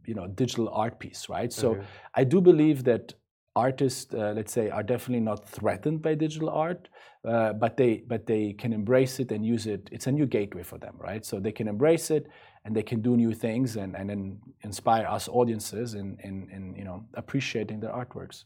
you 0.07 0.14
know 0.14 0.26
digital 0.26 0.68
art 0.70 0.98
piece 0.98 1.29
right? 1.29 1.52
So 1.52 1.66
okay. 1.72 1.85
i 2.14 2.24
do 2.24 2.40
believe 2.40 2.85
that 2.85 3.14
artists, 3.57 4.14
uh, 4.14 4.33
let's 4.37 4.53
say, 4.53 4.71
are 4.71 4.83
definitely 4.83 5.25
not 5.25 5.49
threatened 5.49 6.03
by 6.03 6.14
digital 6.14 6.51
art, 6.51 6.88
uh, 7.25 7.55
but 7.55 7.77
they 7.77 8.05
but 8.07 8.27
they 8.27 8.53
can 8.53 8.73
embrace 8.73 9.19
it 9.19 9.33
and 9.33 9.45
use 9.45 9.66
it. 9.66 9.88
It's 9.90 10.07
a 10.07 10.12
new 10.12 10.27
gateway 10.27 10.62
for 10.62 10.79
them, 10.79 10.95
right? 10.99 11.25
So 11.25 11.40
they 11.40 11.53
can 11.53 11.66
embrace 11.66 12.11
it 12.11 12.29
and 12.64 12.77
they 12.77 12.83
can 12.83 13.01
do 13.01 13.16
new 13.16 13.33
things 13.33 13.77
and, 13.77 13.97
and 13.97 14.38
inspire 14.62 15.07
us 15.07 15.29
audiences 15.29 15.95
in, 15.95 16.19
in, 16.23 16.49
in 16.53 16.75
you 16.77 16.85
know 16.85 17.05
appreciating 17.14 17.81
their 17.81 17.92
artworks. 17.92 18.45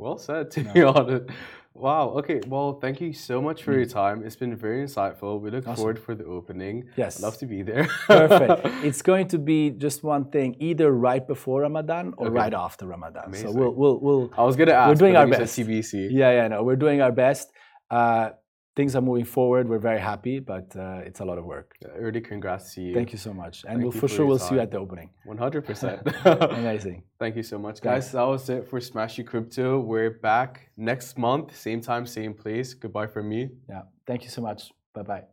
Well 0.00 0.18
said, 0.18 0.50
to 0.52 0.64
be 0.64 0.82
honest. 0.82 1.30
Wow. 1.74 2.08
Okay. 2.18 2.40
Well, 2.46 2.78
thank 2.80 3.00
you 3.00 3.12
so 3.12 3.40
much 3.40 3.62
for 3.62 3.72
mm. 3.72 3.76
your 3.76 3.86
time. 3.86 4.24
It's 4.24 4.36
been 4.36 4.56
very 4.56 4.84
insightful. 4.84 5.40
We 5.40 5.50
look 5.50 5.66
awesome. 5.66 5.76
forward 5.76 5.98
for 5.98 6.14
the 6.14 6.24
opening. 6.24 6.88
Yes. 6.96 7.18
I'd 7.18 7.22
love 7.22 7.38
to 7.38 7.46
be 7.46 7.62
there. 7.62 7.86
Perfect. 8.06 8.66
It's 8.88 9.02
going 9.02 9.28
to 9.28 9.38
be 9.38 9.70
just 9.70 10.02
one 10.02 10.24
thing, 10.30 10.56
either 10.58 10.90
right 10.90 11.24
before 11.26 11.62
Ramadan 11.62 12.14
or 12.16 12.26
okay. 12.26 12.34
right 12.34 12.54
after 12.54 12.86
Ramadan. 12.86 13.24
Amazing. 13.26 13.48
So 13.48 13.54
we'll 13.54 13.74
we'll 13.74 13.98
we'll. 14.00 14.30
I 14.36 14.42
was 14.42 14.56
gonna 14.56 14.72
ask. 14.72 14.88
We're 14.88 15.06
doing 15.06 15.16
our 15.16 15.26
best. 15.26 15.58
TBC. 15.58 16.08
Yeah, 16.10 16.32
yeah. 16.32 16.48
No, 16.48 16.62
we're 16.64 16.82
doing 16.86 17.02
our 17.02 17.12
best. 17.12 17.52
Uh, 17.90 18.30
things 18.76 18.94
are 18.96 19.00
moving 19.00 19.24
forward. 19.24 19.68
We're 19.68 19.78
very 19.78 20.00
happy, 20.00 20.38
but 20.38 20.74
uh, 20.76 21.00
it's 21.04 21.20
a 21.20 21.24
lot 21.24 21.38
of 21.38 21.44
work. 21.44 21.74
Early 21.96 22.20
congrats 22.20 22.74
to 22.74 22.82
you. 22.82 22.94
Thank 22.94 23.12
you 23.12 23.18
so 23.18 23.32
much, 23.32 23.64
and 23.68 23.82
we'll, 23.82 23.92
for, 23.92 24.08
sure 24.08 24.26
we'll 24.26 24.38
time. 24.38 24.48
see 24.48 24.54
you 24.56 24.60
at 24.60 24.70
the 24.70 24.78
opening. 24.78 25.10
One 25.24 25.38
hundred 25.38 25.64
percent. 25.66 26.00
Amazing. 26.24 27.04
Thank 27.18 27.36
you 27.36 27.42
so 27.42 27.58
much, 27.58 27.80
guys. 27.80 28.12
That 28.12 28.22
was 28.22 28.48
it 28.48 28.68
for 28.68 28.80
Smashi 28.80 29.26
Crypto. 29.26 29.80
We're 29.80 30.10
back 30.10 30.70
next 30.76 31.18
month, 31.18 31.56
same 31.56 31.80
time, 31.80 32.06
same 32.06 32.34
place. 32.34 32.74
Goodbye 32.74 33.08
from 33.08 33.28
me. 33.28 33.50
Yeah. 33.68 33.82
Thank 34.06 34.24
you 34.24 34.30
so 34.30 34.42
much. 34.42 34.70
Bye 34.94 35.02
bye. 35.02 35.24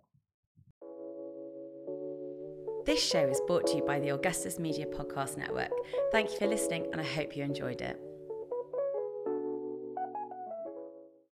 This 2.85 3.03
show 3.03 3.27
is 3.27 3.41
brought 3.47 3.67
to 3.67 3.75
you 3.75 3.83
by 3.83 3.99
the 3.99 4.09
Augustus 4.09 4.59
Media 4.59 4.85
Podcast 4.85 5.35
Network. 5.37 5.71
Thank 6.13 6.31
you 6.31 6.37
for 6.37 6.47
listening, 6.47 6.87
and 6.93 7.01
I 7.01 7.03
hope 7.03 7.35
you 7.35 7.43
enjoyed 7.43 7.81
it. 7.81 8.06